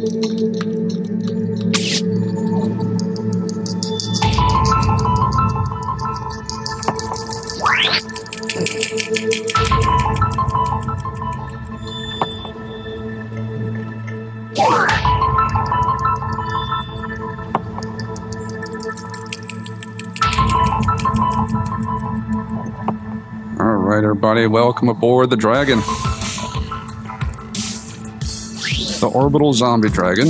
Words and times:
All 0.00 0.06
right, 23.76 24.02
everybody, 24.02 24.46
welcome 24.46 24.88
aboard 24.88 25.28
the 25.28 25.36
Dragon. 25.36 25.82
The 29.00 29.08
Orbital 29.08 29.54
Zombie 29.54 29.88
Dragon, 29.88 30.28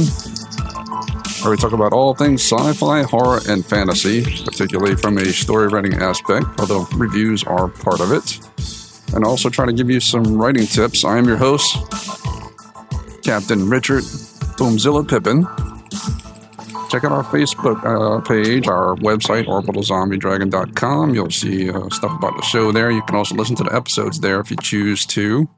where 1.43 1.51
we 1.51 1.57
talk 1.57 1.73
about 1.73 1.93
all 1.93 2.15
things 2.15 2.41
sci 2.41 2.73
fi, 2.75 3.03
horror, 3.03 3.41
and 3.49 3.67
fantasy, 3.67 4.23
particularly 4.45 4.95
from 4.95 5.19
a 5.19 5.25
story 5.27 5.67
writing 5.67 5.95
aspect, 5.95 6.47
although 6.61 6.87
reviews 6.95 7.43
are 7.43 7.67
part 7.67 8.01
of 8.01 8.13
it. 8.13 8.39
And 9.13 9.25
also 9.25 9.51
try 9.51 9.67
to 9.67 9.73
give 9.73 9.91
you 9.91 9.99
some 9.99 10.41
writing 10.41 10.67
tips. 10.67 11.05
I 11.05 11.19
am 11.19 11.27
your 11.27 11.37
host, 11.37 11.67
Captain 13.25 13.69
Richard 13.69 14.05
Boomzilla 14.55 15.09
Pippin. 15.09 15.43
Check 16.91 17.03
out 17.03 17.11
our 17.11 17.25
Facebook 17.25 17.83
uh, 17.85 18.21
page, 18.21 18.69
our 18.69 18.95
website, 18.97 19.47
orbitalzombiedragon.com. 19.47 21.15
You'll 21.15 21.31
see 21.31 21.71
uh, 21.71 21.89
stuff 21.91 22.13
about 22.17 22.37
the 22.37 22.43
show 22.43 22.71
there. 22.71 22.93
You 22.93 23.03
can 23.03 23.17
also 23.17 23.35
listen 23.35 23.57
to 23.57 23.65
the 23.65 23.75
episodes 23.75 24.21
there 24.21 24.39
if 24.39 24.51
you 24.51 24.57
choose 24.59 25.07
to. 25.07 25.49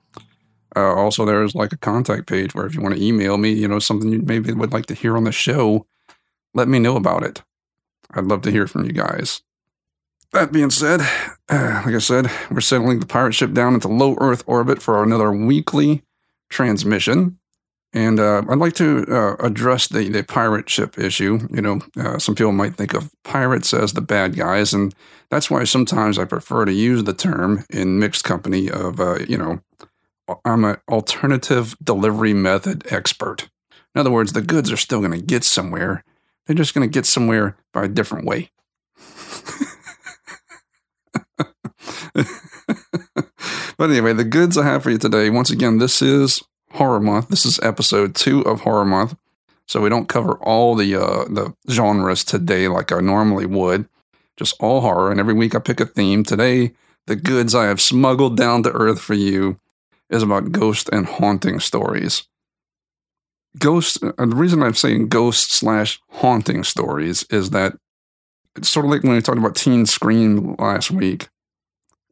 Uh, 0.75 0.95
also, 0.95 1.25
there's 1.25 1.55
like 1.55 1.73
a 1.73 1.79
contact 1.79 2.27
page 2.27 2.55
where 2.55 2.67
if 2.67 2.75
you 2.75 2.81
want 2.81 2.95
to 2.95 3.03
email 3.03 3.37
me, 3.37 3.53
you 3.53 3.69
know, 3.69 3.79
something 3.79 4.13
you 4.13 4.23
maybe 4.23 4.53
would 4.53 4.73
like 4.73 4.87
to 4.87 4.95
hear 4.95 5.17
on 5.17 5.25
the 5.25 5.33
show, 5.33 5.87
let 6.55 6.69
me 6.69 6.79
know 6.79 6.97
about 6.97 7.23
it. 7.23 7.43
I'd 8.15 8.25
love 8.25 8.43
to 8.43 8.51
hear 8.51 8.67
from 8.67 8.85
you 8.85 8.93
guys. 8.93 9.43
That 10.33 10.51
being 10.51 10.71
said, 10.71 11.01
uh, 11.51 11.83
like 11.85 11.95
I 11.95 11.99
said, 11.99 12.31
we're 12.51 12.61
settling 12.61 13.01
the 13.01 13.07
pirate 13.07 13.35
ship 13.35 13.53
down 13.53 13.75
into 13.75 13.89
low 13.89 14.17
Earth 14.19 14.43
orbit 14.47 14.81
for 14.81 15.03
another 15.03 15.31
weekly 15.31 16.03
transmission. 16.49 17.39
And 17.95 18.19
uh, 18.19 18.43
I'd 18.49 18.57
like 18.57 18.73
to 18.75 19.05
uh, 19.11 19.37
address 19.41 19.89
the, 19.89 20.09
the 20.09 20.23
pirate 20.23 20.71
ship 20.71 20.99
issue. 20.99 21.47
You 21.51 21.61
know, 21.61 21.81
uh, 21.99 22.19
some 22.19 22.35
people 22.35 22.53
might 22.53 22.77
think 22.77 22.95
of 22.95 23.11
pirates 23.25 23.75
as 23.75 23.93
the 23.93 24.01
bad 24.01 24.35
guys, 24.35 24.73
and 24.73 24.95
that's 25.31 25.51
why 25.51 25.65
sometimes 25.65 26.19
I 26.19 26.25
prefer 26.25 26.65
to 26.65 26.73
use 26.73 27.05
the 27.05 27.13
term 27.13 27.67
in 27.69 27.99
mixed 27.99 28.25
company 28.25 28.71
of, 28.71 29.01
uh, 29.01 29.19
you 29.29 29.37
know, 29.37 29.61
I'm 30.45 30.65
an 30.65 30.79
alternative 30.89 31.77
delivery 31.83 32.35
method 32.35 32.85
expert. 32.91 33.49
In 33.95 34.01
other 34.01 34.11
words, 34.11 34.33
the 34.33 34.43
goods 34.43 34.73
are 34.73 34.77
still 34.77 35.01
going 35.01 35.13
to 35.13 35.25
get 35.25 35.45
somewhere. 35.45 36.05
They're 36.47 36.57
just 36.57 36.75
going 36.75 36.89
to 36.89 36.93
get 36.93 37.07
somewhere 37.07 37.57
by 37.73 37.85
a 37.85 37.89
different 37.89 38.27
way. 38.27 38.51
but 42.15 43.91
anyway, 43.91 44.13
the 44.13 44.25
goods 44.25 44.57
I 44.59 44.65
have 44.65 44.83
for 44.83 44.91
you 44.91 44.99
today, 44.99 45.31
once 45.31 45.51
again, 45.51 45.79
this 45.79 46.03
is 46.03 46.43
Horror 46.73 47.01
Month. 47.01 47.29
This 47.29 47.45
is 47.45 47.61
episode 47.61 48.15
two 48.15 48.41
of 48.43 48.61
Horror 48.61 48.85
Month. 48.85 49.17
So 49.67 49.81
we 49.81 49.89
don't 49.89 50.09
cover 50.09 50.35
all 50.39 50.75
the 50.75 50.97
uh, 50.97 51.25
the 51.25 51.55
genres 51.71 52.25
today 52.25 52.69
like 52.69 52.93
I 52.93 53.01
normally 53.01 53.47
would. 53.47 53.89
Just 54.37 54.57
all 54.61 54.81
horror. 54.81 55.11
And 55.11 55.21
every 55.21 55.35
week 55.35 55.55
I 55.55 55.61
pick 55.61 55.81
a 55.81 55.87
theme. 55.87 56.25
Today, 56.25 56.73
the 57.07 57.17
goods 57.17 57.55
I 57.55 57.67
have 57.67 57.81
smuggled 57.81 58.37
down 58.37 58.63
to 58.65 58.73
earth 58.73 59.01
for 59.01 59.15
you 59.15 59.59
is 60.13 60.23
about 60.23 60.53
ghost 60.53 60.89
and 60.93 61.07
haunting 61.07 61.59
stories. 61.59 62.29
Ghost. 63.59 64.03
Uh, 64.03 64.13
the 64.19 64.37
reason 64.37 64.63
I'm 64.63 64.75
saying 64.75 65.09
ghost 65.09 65.53
slash 65.53 66.01
haunting 66.11 66.63
stories 66.65 67.25
is 67.31 67.51
that 67.51 67.75
it's 68.55 68.69
sort 68.69 68.85
of 68.85 68.91
like 68.93 69.03
when 69.03 69.15
we 69.15 69.23
talked 69.23 69.39
about 69.39 69.57
Teen 69.57 69.87
Scream 69.87 70.55
last 70.59 70.91
week. 70.91 71.29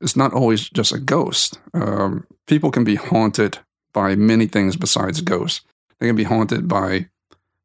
It's 0.00 0.16
not 0.16 0.32
always 0.32 0.68
just 0.70 0.92
a 0.92 0.98
ghost. 0.98 1.60
Um, 1.74 2.26
people 2.46 2.70
can 2.70 2.84
be 2.84 2.94
haunted 2.94 3.58
by 3.92 4.14
many 4.16 4.46
things 4.46 4.76
besides 4.76 5.20
ghosts. 5.20 5.60
They 5.98 6.06
can 6.06 6.16
be 6.16 6.24
haunted 6.24 6.66
by 6.66 7.08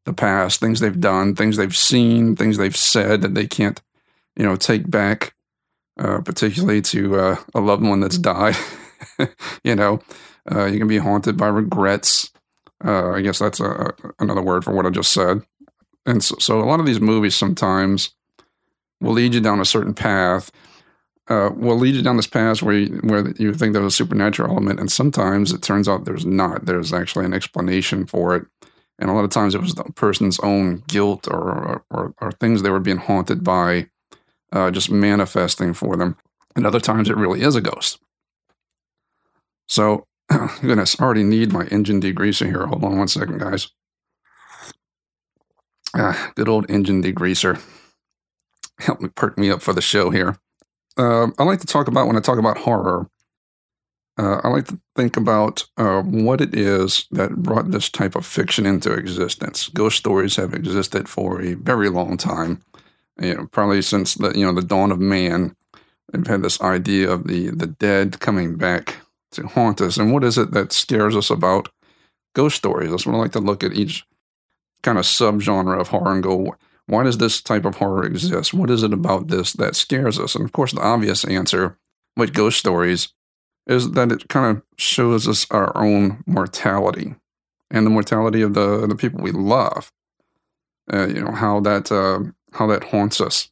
the 0.05 0.13
past, 0.13 0.59
things 0.59 0.81
they've 0.81 0.99
done, 0.99 1.35
things 1.35 1.55
they've 1.55 1.75
seen, 1.75 2.35
things 2.35 2.57
they've 2.57 2.75
said 2.75 3.21
that 3.21 3.35
they 3.35 3.47
can't, 3.47 3.81
you 4.35 4.43
know, 4.43 4.57
take 4.57 4.89
back, 4.89 5.33
uh, 5.97 6.19
particularly 6.19 6.81
to 6.81 7.17
uh, 7.17 7.35
a 7.53 7.61
loved 7.61 7.83
one 7.83 8.01
that's 8.01 8.17
died. 8.17 8.55
you 9.63 9.75
know, 9.75 9.99
uh, 10.51 10.65
you 10.65 10.77
can 10.77 10.87
be 10.87 10.97
haunted 10.97 11.37
by 11.37 11.47
regrets. 11.47 12.31
Uh, 12.83 13.11
I 13.11 13.21
guess 13.21 13.39
that's 13.39 13.59
a, 13.59 13.93
another 14.19 14.41
word 14.41 14.63
for 14.63 14.73
what 14.73 14.85
I 14.85 14.89
just 14.89 15.11
said. 15.11 15.41
And 16.05 16.23
so, 16.23 16.35
so 16.39 16.59
a 16.59 16.65
lot 16.65 16.79
of 16.79 16.85
these 16.85 16.99
movies 16.99 17.35
sometimes 17.35 18.11
will 19.01 19.13
lead 19.13 19.33
you 19.33 19.41
down 19.41 19.59
a 19.59 19.65
certain 19.65 19.93
path 19.93 20.51
uh, 21.27 21.49
will 21.55 21.77
lead 21.77 21.95
you 21.95 22.01
down 22.01 22.17
this 22.17 22.27
path 22.27 22.61
where 22.61 22.75
you, 22.75 22.99
where 23.03 23.31
you 23.37 23.53
think 23.53 23.73
there's 23.73 23.85
a 23.85 23.91
supernatural 23.91 24.51
element, 24.51 24.79
and 24.79 24.91
sometimes 24.91 25.51
it 25.51 25.61
turns 25.61 25.87
out 25.87 26.05
there's 26.05 26.25
not. 26.25 26.65
There's 26.65 26.93
actually 26.93 27.25
an 27.25 27.33
explanation 27.33 28.05
for 28.05 28.35
it, 28.35 28.45
and 28.99 29.09
a 29.09 29.13
lot 29.13 29.23
of 29.23 29.31
times 29.31 29.55
it 29.55 29.61
was 29.61 29.73
the 29.73 29.83
person's 29.95 30.39
own 30.41 30.83
guilt 30.87 31.27
or 31.27 31.83
or, 31.89 32.13
or 32.21 32.31
things 32.33 32.61
they 32.61 32.69
were 32.69 32.79
being 32.79 32.97
haunted 32.97 33.43
by, 33.43 33.87
uh, 34.51 34.69
just 34.71 34.91
manifesting 34.91 35.73
for 35.73 35.95
them. 35.95 36.15
And 36.55 36.65
other 36.65 36.79
times 36.79 37.09
it 37.09 37.17
really 37.17 37.41
is 37.41 37.55
a 37.55 37.61
ghost. 37.61 37.99
So, 39.67 40.07
goodness, 40.61 40.99
I 40.99 41.03
already 41.03 41.23
need 41.23 41.53
my 41.53 41.65
engine 41.67 42.01
degreaser 42.01 42.45
here. 42.45 42.65
Hold 42.65 42.83
on 42.83 42.97
one 42.97 43.07
second, 43.07 43.39
guys. 43.39 43.69
Ah, 45.95 46.31
good 46.35 46.49
old 46.49 46.69
engine 46.69 47.01
degreaser. 47.01 47.61
Help 48.79 49.01
me 49.01 49.09
perk 49.09 49.37
me 49.37 49.49
up 49.49 49.61
for 49.61 49.73
the 49.73 49.81
show 49.81 50.09
here 50.09 50.37
uh, 50.97 51.27
I 51.37 51.43
like 51.43 51.59
to 51.59 51.67
talk 51.67 51.87
about 51.87 52.07
when 52.07 52.17
I 52.17 52.21
talk 52.21 52.37
about 52.37 52.59
horror. 52.59 53.09
Uh, 54.17 54.39
I 54.43 54.47
like 54.47 54.67
to 54.67 54.79
think 54.95 55.17
about 55.17 55.65
uh, 55.75 56.01
what 56.01 56.39
it 56.39 56.55
is 56.55 57.05
that 57.11 57.35
brought 57.35 57.71
this 57.71 57.89
type 57.89 58.15
of 58.15 58.25
fiction 58.25 58.65
into 58.65 58.93
existence. 58.93 59.67
Ghost 59.67 59.97
stories 59.97 60.37
have 60.37 60.53
existed 60.53 61.09
for 61.09 61.41
a 61.41 61.55
very 61.55 61.89
long 61.89 62.15
time, 62.15 62.61
you 63.19 63.35
know, 63.35 63.47
probably 63.47 63.81
since 63.81 64.15
the 64.15 64.31
you 64.31 64.45
know 64.45 64.53
the 64.53 64.65
dawn 64.65 64.91
of 64.91 64.99
man. 64.99 65.55
They've 66.13 66.25
had 66.25 66.43
this 66.43 66.61
idea 66.61 67.09
of 67.09 67.27
the 67.27 67.49
the 67.49 67.67
dead 67.67 68.21
coming 68.21 68.55
back 68.55 68.95
to 69.35 69.47
haunt 69.47 69.81
us, 69.81 69.97
and 69.97 70.11
what 70.11 70.23
is 70.23 70.37
it 70.37 70.51
that 70.51 70.71
scares 70.71 71.15
us 71.15 71.29
about 71.29 71.69
ghost 72.33 72.57
stories? 72.57 72.91
That's 72.91 73.05
what 73.05 73.15
I 73.15 73.19
like 73.19 73.31
to 73.33 73.39
look 73.39 73.63
at 73.63 73.73
each 73.73 74.05
kind 74.83 74.97
of 74.97 75.05
subgenre 75.05 75.79
of 75.79 75.89
horror 75.89 76.13
and 76.13 76.23
go, 76.23 76.55
why 76.87 77.03
does 77.03 77.17
this 77.17 77.41
type 77.41 77.65
of 77.65 77.75
horror 77.75 78.05
exist? 78.05 78.53
What 78.53 78.69
is 78.69 78.83
it 78.83 78.93
about 78.93 79.27
this 79.27 79.53
that 79.53 79.75
scares 79.75 80.19
us? 80.19 80.35
And 80.35 80.45
of 80.45 80.51
course, 80.51 80.71
the 80.71 80.81
obvious 80.81 81.25
answer 81.25 81.77
with 82.15 82.33
ghost 82.33 82.59
stories 82.59 83.09
is 83.67 83.91
that 83.91 84.11
it 84.11 84.27
kind 84.29 84.57
of 84.57 84.63
shows 84.77 85.27
us 85.27 85.47
our 85.49 85.75
own 85.75 86.23
mortality 86.27 87.15
and 87.71 87.85
the 87.85 87.89
mortality 87.89 88.41
of 88.41 88.53
the, 88.53 88.85
the 88.85 88.95
people 88.95 89.21
we 89.21 89.31
love. 89.31 89.91
Uh, 90.91 91.07
you 91.07 91.21
know 91.21 91.31
how 91.31 91.59
that 91.59 91.91
uh, 91.91 92.19
how 92.53 92.67
that 92.67 92.83
haunts 92.85 93.19
us. 93.19 93.49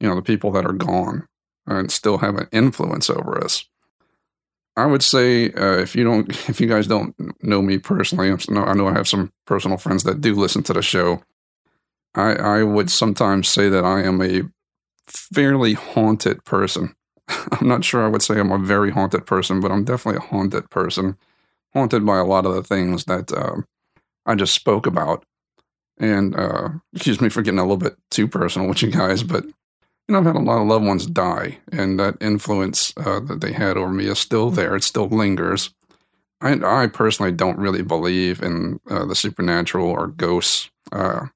You 0.00 0.08
know 0.08 0.16
the 0.16 0.22
people 0.22 0.50
that 0.52 0.66
are 0.66 0.72
gone 0.72 1.28
and 1.66 1.90
still 1.90 2.18
have 2.18 2.34
an 2.36 2.48
influence 2.50 3.08
over 3.08 3.42
us. 3.42 3.68
I 4.76 4.86
would 4.86 5.02
say 5.02 5.52
uh, 5.52 5.78
if 5.78 5.96
you 5.96 6.04
don't, 6.04 6.28
if 6.48 6.60
you 6.60 6.66
guys 6.66 6.86
don't 6.86 7.14
know 7.42 7.62
me 7.62 7.78
personally, 7.78 8.30
I 8.30 8.74
know 8.74 8.88
I 8.88 8.92
have 8.92 9.08
some 9.08 9.32
personal 9.46 9.78
friends 9.78 10.04
that 10.04 10.20
do 10.20 10.34
listen 10.34 10.62
to 10.64 10.72
the 10.72 10.82
show. 10.82 11.22
I, 12.14 12.32
I 12.34 12.62
would 12.62 12.90
sometimes 12.90 13.48
say 13.48 13.68
that 13.68 13.84
I 13.84 14.02
am 14.02 14.22
a 14.22 14.42
fairly 15.06 15.74
haunted 15.74 16.44
person. 16.44 16.94
I'm 17.28 17.68
not 17.68 17.84
sure 17.84 18.04
I 18.04 18.08
would 18.08 18.22
say 18.22 18.38
I'm 18.38 18.52
a 18.52 18.58
very 18.58 18.90
haunted 18.90 19.26
person, 19.26 19.60
but 19.60 19.70
I'm 19.70 19.84
definitely 19.84 20.18
a 20.24 20.28
haunted 20.28 20.70
person. 20.70 21.16
Haunted 21.74 22.06
by 22.06 22.18
a 22.18 22.24
lot 22.24 22.46
of 22.46 22.54
the 22.54 22.62
things 22.62 23.04
that 23.04 23.30
uh, 23.32 23.56
I 24.24 24.34
just 24.34 24.54
spoke 24.54 24.86
about. 24.86 25.24
And 25.98 26.34
uh, 26.34 26.70
excuse 26.94 27.20
me 27.20 27.28
for 27.28 27.42
getting 27.42 27.58
a 27.58 27.62
little 27.62 27.76
bit 27.76 27.96
too 28.10 28.28
personal 28.28 28.68
with 28.68 28.82
you 28.82 28.90
guys, 28.90 29.22
but 29.22 29.44
you 30.08 30.12
know, 30.12 30.20
I've 30.20 30.26
had 30.26 30.36
a 30.36 30.40
lot 30.40 30.60
of 30.60 30.68
loved 30.68 30.86
ones 30.86 31.06
die, 31.06 31.58
and 31.72 31.98
that 31.98 32.16
influence 32.20 32.92
uh, 32.96 33.20
that 33.20 33.40
they 33.40 33.52
had 33.52 33.76
over 33.76 33.90
me 33.90 34.06
is 34.06 34.18
still 34.18 34.50
there. 34.50 34.76
It 34.76 34.84
still 34.84 35.08
lingers. 35.08 35.70
I, 36.40 36.52
I 36.62 36.86
personally 36.86 37.32
don't 37.32 37.58
really 37.58 37.82
believe 37.82 38.42
in 38.42 38.78
uh, 38.88 39.04
the 39.06 39.16
supernatural 39.16 39.88
or 39.88 40.08
ghosts. 40.08 40.70
Uh, 40.92 41.26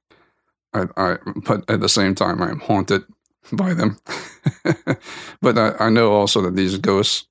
I, 0.72 0.84
I, 0.96 1.16
but 1.44 1.68
at 1.68 1.80
the 1.80 1.88
same 1.88 2.14
time, 2.14 2.42
I 2.42 2.50
am 2.50 2.60
haunted 2.60 3.02
by 3.50 3.74
them. 3.74 3.98
but 5.42 5.58
I, 5.58 5.74
I, 5.80 5.90
know 5.90 6.12
also 6.12 6.42
that 6.42 6.54
these 6.54 6.78
ghosts, 6.78 7.26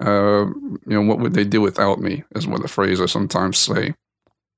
uh, 0.00 0.46
you 0.46 0.80
know, 0.86 1.02
what 1.02 1.20
would 1.20 1.34
they 1.34 1.44
do 1.44 1.60
without 1.60 2.00
me? 2.00 2.24
Is 2.34 2.46
what 2.46 2.62
the 2.62 2.68
phrase 2.68 3.00
I 3.00 3.06
sometimes 3.06 3.58
say. 3.58 3.94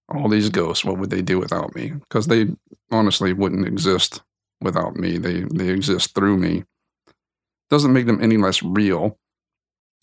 All 0.09 0.29
these 0.29 0.49
ghosts, 0.49 0.87
what 0.87 0.97
would 0.97 1.11
they 1.11 1.21
do 1.21 1.39
without 1.39 1.75
me? 1.75 1.91
Because 1.91 2.29
they 2.29 2.47
honestly 2.91 3.35
wouldn't 3.35 3.67
exist 3.67 4.23
without 4.61 4.97
me. 4.97 5.19
They 5.19 5.43
they 5.55 5.71
exist 5.71 6.15
through 6.15 6.39
me. 6.39 6.65
Doesn't 7.71 7.93
make 7.93 8.07
them 8.07 8.23
any 8.23 8.37
less 8.37 8.63
real. 8.63 9.19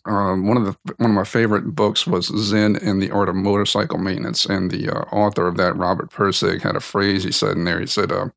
um, 0.06 0.48
one 0.48 0.58
of 0.58 0.66
the 0.66 0.96
one 0.98 1.10
of 1.12 1.16
my 1.16 1.24
favorite 1.24 1.76
books 1.76 2.06
was 2.08 2.28
Zen 2.28 2.76
and 2.78 3.02
the 3.02 3.12
Art 3.12 3.30
of 3.30 3.36
Motorcycle 3.36 3.98
Maintenance, 3.98 4.46
and 4.46 4.70
the 4.72 4.90
uh, 4.90 5.02
author 5.12 5.48
of 5.48 5.58
that, 5.58 5.76
Robert 5.78 6.12
Pirsig, 6.12 6.62
had 6.62 6.76
a 6.76 6.80
phrase 6.80 7.24
he 7.24 7.32
said 7.32 7.58
in 7.58 7.66
there. 7.66 7.80
He 7.80 7.88
said 7.88 8.12
uh, 8.12 8.30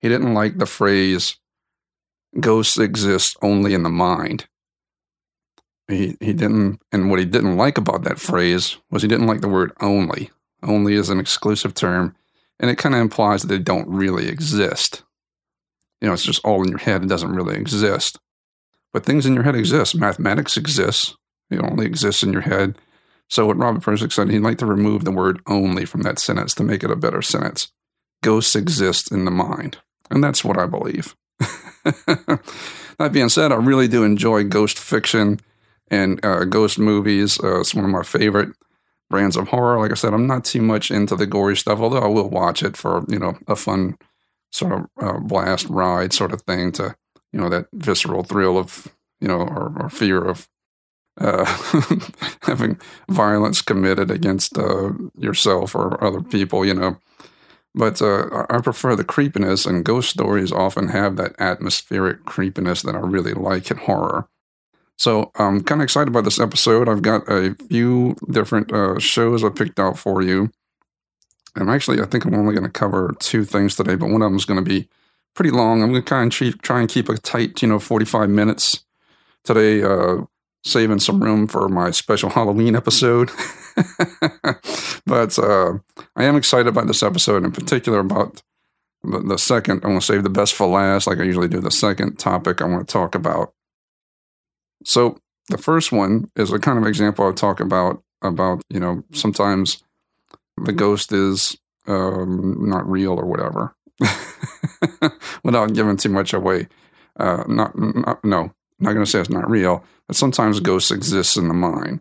he 0.00 0.08
didn't 0.08 0.34
like 0.34 0.58
the 0.58 0.66
phrase 0.66 1.38
"ghosts 2.40 2.78
exist 2.78 3.36
only 3.42 3.74
in 3.74 3.82
the 3.84 3.90
mind." 3.90 4.46
He 5.88 6.16
he 6.20 6.32
didn't, 6.32 6.80
and 6.92 7.10
what 7.10 7.18
he 7.18 7.24
didn't 7.24 7.56
like 7.56 7.78
about 7.78 8.04
that 8.04 8.20
phrase 8.20 8.78
was 8.90 9.02
he 9.02 9.08
didn't 9.08 9.26
like 9.26 9.40
the 9.40 9.48
word 9.48 9.72
"only." 9.80 10.30
Only 10.62 10.94
is 10.94 11.10
an 11.10 11.20
exclusive 11.20 11.74
term, 11.74 12.14
and 12.60 12.70
it 12.70 12.78
kind 12.78 12.94
of 12.94 13.00
implies 13.00 13.42
that 13.42 13.48
they 13.48 13.58
don't 13.58 13.88
really 13.88 14.28
exist. 14.28 15.02
You 16.02 16.08
know, 16.08 16.14
it's 16.14 16.24
just 16.24 16.44
all 16.44 16.62
in 16.62 16.68
your 16.68 16.78
head. 16.78 17.04
It 17.04 17.08
doesn't 17.08 17.32
really 17.32 17.56
exist. 17.56 18.18
But 18.92 19.06
things 19.06 19.24
in 19.24 19.34
your 19.34 19.44
head 19.44 19.54
exist. 19.54 19.96
Mathematics 19.96 20.56
exists. 20.56 21.16
It 21.48 21.60
only 21.60 21.86
exists 21.86 22.22
in 22.22 22.32
your 22.32 22.42
head. 22.42 22.76
So 23.30 23.46
what 23.46 23.56
Robert 23.56 23.82
Pirsig 23.82 24.12
said, 24.12 24.28
he'd 24.28 24.40
like 24.40 24.58
to 24.58 24.66
remove 24.66 25.04
the 25.04 25.12
word 25.12 25.40
only 25.46 25.84
from 25.84 26.02
that 26.02 26.18
sentence 26.18 26.54
to 26.56 26.64
make 26.64 26.82
it 26.82 26.90
a 26.90 26.96
better 26.96 27.22
sentence. 27.22 27.68
Ghosts 28.22 28.56
exist 28.56 29.12
in 29.12 29.24
the 29.24 29.30
mind. 29.30 29.78
And 30.10 30.22
that's 30.22 30.44
what 30.44 30.58
I 30.58 30.66
believe. 30.66 31.14
that 31.38 33.10
being 33.12 33.28
said, 33.28 33.52
I 33.52 33.56
really 33.56 33.88
do 33.88 34.04
enjoy 34.04 34.44
ghost 34.44 34.78
fiction 34.78 35.40
and 35.88 36.22
uh, 36.24 36.44
ghost 36.44 36.78
movies. 36.78 37.38
Uh, 37.42 37.60
it's 37.60 37.74
one 37.74 37.84
of 37.84 37.90
my 37.90 38.02
favorite 38.02 38.50
brands 39.08 39.36
of 39.36 39.48
horror. 39.48 39.78
Like 39.78 39.92
I 39.92 39.94
said, 39.94 40.14
I'm 40.14 40.26
not 40.26 40.44
too 40.44 40.62
much 40.62 40.90
into 40.90 41.16
the 41.16 41.26
gory 41.26 41.56
stuff, 41.56 41.78
although 41.78 41.98
I 41.98 42.08
will 42.08 42.28
watch 42.28 42.62
it 42.62 42.76
for, 42.76 43.04
you 43.08 43.18
know, 43.18 43.38
a 43.46 43.56
fun 43.56 43.96
sort 44.52 44.72
of 44.72 44.86
uh, 45.00 45.18
blast 45.18 45.66
ride 45.68 46.12
sort 46.12 46.32
of 46.32 46.42
thing 46.42 46.72
to 46.72 46.94
you 47.32 47.40
know 47.40 47.48
that 47.48 47.66
visceral 47.72 48.22
thrill 48.22 48.58
of 48.58 48.88
you 49.20 49.28
know 49.28 49.40
or, 49.40 49.72
or 49.80 49.88
fear 49.90 50.22
of 50.22 50.48
uh, 51.20 51.44
having 52.42 52.78
violence 53.08 53.62
committed 53.62 54.10
against 54.10 54.56
uh, 54.58 54.92
yourself 55.18 55.74
or 55.74 56.02
other 56.02 56.22
people, 56.22 56.64
you 56.64 56.74
know. 56.74 56.96
But 57.74 58.02
uh, 58.02 58.46
I 58.50 58.58
prefer 58.58 58.96
the 58.96 59.04
creepiness, 59.04 59.64
and 59.64 59.84
ghost 59.84 60.10
stories 60.10 60.52
often 60.52 60.88
have 60.88 61.16
that 61.16 61.34
atmospheric 61.38 62.24
creepiness 62.24 62.82
that 62.82 62.94
I 62.94 62.98
really 62.98 63.32
like 63.32 63.70
in 63.70 63.78
horror. 63.78 64.28
So 64.98 65.32
I'm 65.36 65.62
kind 65.64 65.80
of 65.80 65.84
excited 65.84 66.08
about 66.08 66.24
this 66.24 66.38
episode. 66.38 66.88
I've 66.88 67.02
got 67.02 67.28
a 67.28 67.54
few 67.68 68.14
different 68.30 68.72
uh, 68.72 68.98
shows 68.98 69.42
I 69.42 69.48
picked 69.48 69.80
out 69.80 69.98
for 69.98 70.22
you. 70.22 70.50
And 71.56 71.68
actually, 71.68 72.00
I 72.00 72.06
think 72.06 72.24
I'm 72.24 72.34
only 72.34 72.54
going 72.54 72.64
to 72.64 72.70
cover 72.70 73.14
two 73.18 73.44
things 73.44 73.76
today, 73.76 73.94
but 73.94 74.08
one 74.08 74.22
of 74.22 74.30
them 74.30 74.36
is 74.36 74.44
going 74.44 74.62
to 74.62 74.68
be 74.68 74.88
pretty 75.34 75.50
long. 75.50 75.82
I'm 75.82 75.90
going 75.90 76.02
to 76.02 76.08
kind 76.08 76.32
of 76.32 76.62
try 76.62 76.80
and 76.80 76.88
keep 76.88 77.08
a 77.08 77.16
tight, 77.18 77.60
you 77.62 77.68
know, 77.68 77.78
45 77.78 78.30
minutes 78.30 78.84
today, 79.44 79.82
uh, 79.82 80.22
saving 80.64 81.00
some 81.00 81.22
room 81.22 81.46
for 81.46 81.68
my 81.68 81.90
special 81.90 82.30
Halloween 82.30 82.74
episode. 82.74 83.30
but 85.06 85.38
uh, 85.38 85.74
I 86.16 86.24
am 86.24 86.36
excited 86.36 86.68
about 86.68 86.86
this 86.86 87.02
episode, 87.02 87.44
in 87.44 87.52
particular 87.52 87.98
about 87.98 88.42
the, 89.02 89.20
the 89.20 89.38
second. 89.38 89.84
I 89.84 89.88
want 89.88 90.02
to 90.02 90.06
save 90.06 90.22
the 90.22 90.30
best 90.30 90.54
for 90.54 90.66
last, 90.66 91.06
like 91.06 91.18
I 91.18 91.24
usually 91.24 91.48
do. 91.48 91.60
The 91.60 91.70
second 91.70 92.18
topic 92.18 92.62
I 92.62 92.66
want 92.66 92.86
to 92.86 92.92
talk 92.92 93.14
about. 93.14 93.52
So 94.84 95.18
the 95.48 95.58
first 95.58 95.92
one 95.92 96.30
is 96.36 96.52
a 96.52 96.58
kind 96.58 96.78
of 96.78 96.86
example 96.86 97.26
I 97.26 97.32
talk 97.32 97.60
about 97.60 98.02
about 98.22 98.62
you 98.70 98.78
know 98.78 99.02
sometimes 99.12 99.82
the 100.64 100.72
ghost 100.72 101.12
is 101.12 101.56
um, 101.86 102.68
not 102.68 102.88
real 102.88 103.12
or 103.12 103.26
whatever. 103.26 103.74
without 105.44 105.74
giving 105.74 105.96
too 105.96 106.08
much 106.08 106.32
away. 106.32 106.68
Uh, 107.18 107.44
not, 107.46 107.76
not, 107.76 108.24
no, 108.24 108.52
not 108.78 108.92
going 108.92 109.04
to 109.04 109.10
say 109.10 109.20
it's 109.20 109.30
not 109.30 109.50
real, 109.50 109.84
but 110.06 110.16
sometimes 110.16 110.60
ghosts 110.60 110.90
exist 110.90 111.36
in 111.36 111.48
the 111.48 111.54
mind. 111.54 112.00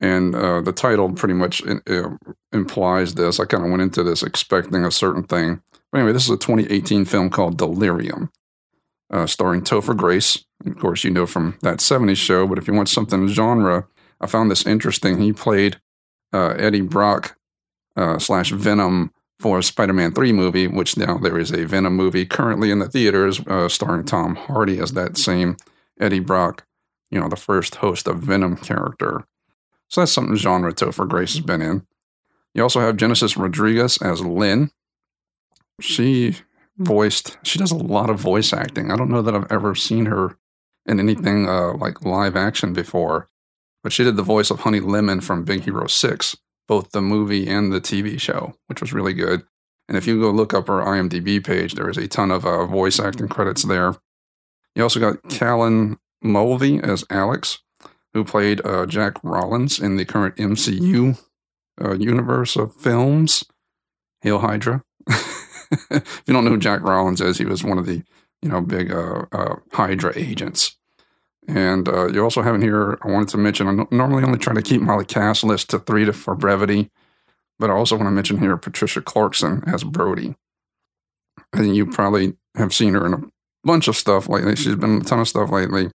And 0.00 0.34
uh, 0.34 0.62
the 0.62 0.72
title 0.72 1.12
pretty 1.12 1.34
much 1.34 1.60
in, 1.62 1.82
uh, 1.88 2.16
implies 2.52 3.14
this. 3.14 3.38
I 3.38 3.44
kind 3.44 3.64
of 3.64 3.70
went 3.70 3.82
into 3.82 4.02
this 4.02 4.22
expecting 4.22 4.84
a 4.84 4.90
certain 4.90 5.24
thing. 5.24 5.62
But 5.92 5.98
anyway, 5.98 6.12
this 6.12 6.24
is 6.24 6.30
a 6.30 6.36
2018 6.36 7.04
film 7.04 7.28
called 7.28 7.58
Delirium, 7.58 8.30
uh, 9.10 9.26
starring 9.26 9.62
Topher 9.62 9.96
Grace. 9.96 10.42
Of 10.64 10.78
course, 10.78 11.04
you 11.04 11.10
know 11.10 11.26
from 11.26 11.58
that 11.62 11.78
70s 11.78 12.16
show, 12.16 12.46
but 12.46 12.56
if 12.56 12.66
you 12.66 12.72
want 12.72 12.88
something 12.88 13.28
genre, 13.28 13.86
I 14.20 14.26
found 14.26 14.50
this 14.50 14.66
interesting. 14.66 15.20
He 15.20 15.32
played 15.32 15.80
uh, 16.32 16.54
Eddie 16.58 16.82
Brock 16.82 17.36
uh, 18.00 18.18
slash 18.18 18.50
Venom 18.50 19.12
for 19.38 19.62
Spider 19.62 19.92
Man 19.92 20.12
3 20.12 20.32
movie, 20.32 20.66
which 20.66 20.96
now 20.96 21.18
there 21.18 21.38
is 21.38 21.50
a 21.50 21.64
Venom 21.64 21.96
movie 21.96 22.26
currently 22.26 22.70
in 22.70 22.78
the 22.78 22.88
theaters 22.88 23.40
uh, 23.46 23.68
starring 23.68 24.04
Tom 24.04 24.36
Hardy 24.36 24.78
as 24.78 24.92
that 24.92 25.16
same 25.16 25.56
Eddie 26.00 26.20
Brock, 26.20 26.66
you 27.10 27.20
know, 27.20 27.28
the 27.28 27.36
first 27.36 27.76
host 27.76 28.06
of 28.06 28.18
Venom 28.18 28.56
character. 28.56 29.24
So 29.88 30.00
that's 30.00 30.12
something 30.12 30.36
genre 30.36 30.72
Topher 30.72 31.08
Grace 31.08 31.34
has 31.34 31.44
been 31.44 31.62
in. 31.62 31.86
You 32.54 32.62
also 32.62 32.80
have 32.80 32.96
Genesis 32.96 33.36
Rodriguez 33.36 33.96
as 34.02 34.22
Lynn. 34.22 34.70
She 35.80 36.36
voiced, 36.76 37.38
she 37.42 37.58
does 37.58 37.70
a 37.70 37.76
lot 37.76 38.10
of 38.10 38.18
voice 38.18 38.52
acting. 38.52 38.90
I 38.90 38.96
don't 38.96 39.10
know 39.10 39.22
that 39.22 39.34
I've 39.34 39.50
ever 39.50 39.74
seen 39.74 40.06
her 40.06 40.36
in 40.86 41.00
anything 41.00 41.48
uh, 41.48 41.74
like 41.74 42.04
live 42.04 42.36
action 42.36 42.72
before, 42.72 43.28
but 43.82 43.92
she 43.92 44.04
did 44.04 44.16
the 44.16 44.22
voice 44.22 44.50
of 44.50 44.60
Honey 44.60 44.80
Lemon 44.80 45.20
from 45.20 45.44
Big 45.44 45.64
Hero 45.64 45.86
6 45.86 46.36
both 46.70 46.92
the 46.92 47.02
movie 47.02 47.48
and 47.48 47.72
the 47.72 47.80
TV 47.80 48.18
show, 48.20 48.54
which 48.68 48.80
was 48.80 48.92
really 48.92 49.12
good. 49.12 49.42
And 49.88 49.98
if 49.98 50.06
you 50.06 50.20
go 50.20 50.30
look 50.30 50.54
up 50.54 50.70
our 50.70 50.84
IMDb 50.84 51.44
page, 51.44 51.74
there 51.74 51.90
is 51.90 51.96
a 51.96 52.06
ton 52.06 52.30
of 52.30 52.46
uh, 52.46 52.64
voice 52.64 53.00
acting 53.00 53.26
credits 53.26 53.64
there. 53.64 53.96
You 54.76 54.84
also 54.84 55.00
got 55.00 55.28
Callan 55.28 55.98
Mulvey 56.22 56.78
as 56.78 57.04
Alex, 57.10 57.58
who 58.14 58.22
played 58.22 58.64
uh, 58.64 58.86
Jack 58.86 59.16
Rollins 59.24 59.80
in 59.80 59.96
the 59.96 60.04
current 60.04 60.36
MCU 60.36 61.18
uh, 61.84 61.94
universe 61.94 62.54
of 62.54 62.76
films. 62.76 63.42
Hail 64.20 64.38
Hydra. 64.38 64.84
if 65.08 66.22
you 66.24 66.32
don't 66.32 66.44
know 66.44 66.52
who 66.52 66.56
Jack 66.56 66.82
Rollins 66.82 67.20
is, 67.20 67.38
he 67.38 67.46
was 67.46 67.64
one 67.64 67.78
of 67.78 67.86
the 67.86 68.04
you 68.42 68.48
know 68.48 68.60
big 68.60 68.92
uh, 68.92 69.24
uh, 69.32 69.56
Hydra 69.72 70.12
agents. 70.14 70.76
And 71.48 71.88
uh, 71.88 72.08
you 72.08 72.22
also 72.22 72.42
have 72.42 72.54
in 72.54 72.62
here, 72.62 72.98
I 73.02 73.08
wanted 73.08 73.28
to 73.30 73.38
mention, 73.38 73.66
I 73.66 73.86
normally 73.90 74.22
only 74.22 74.38
try 74.38 74.54
to 74.54 74.62
keep 74.62 74.80
my 74.80 75.02
cast 75.04 75.42
list 75.42 75.70
to 75.70 75.78
three 75.78 76.04
to, 76.04 76.12
for 76.12 76.34
brevity, 76.34 76.90
but 77.58 77.70
I 77.70 77.72
also 77.72 77.96
want 77.96 78.06
to 78.06 78.12
mention 78.12 78.38
here 78.38 78.56
Patricia 78.56 79.00
Clarkson 79.00 79.64
as 79.66 79.82
Brody. 79.82 80.36
I 81.52 81.58
think 81.58 81.74
you 81.74 81.86
probably 81.86 82.36
have 82.56 82.72
seen 82.72 82.94
her 82.94 83.06
in 83.06 83.14
a 83.14 83.22
bunch 83.64 83.88
of 83.88 83.96
stuff 83.96 84.28
lately. 84.28 84.56
She's 84.56 84.76
been 84.76 84.96
in 84.96 85.00
a 85.02 85.04
ton 85.04 85.20
of 85.20 85.28
stuff 85.28 85.50
lately. 85.50 85.90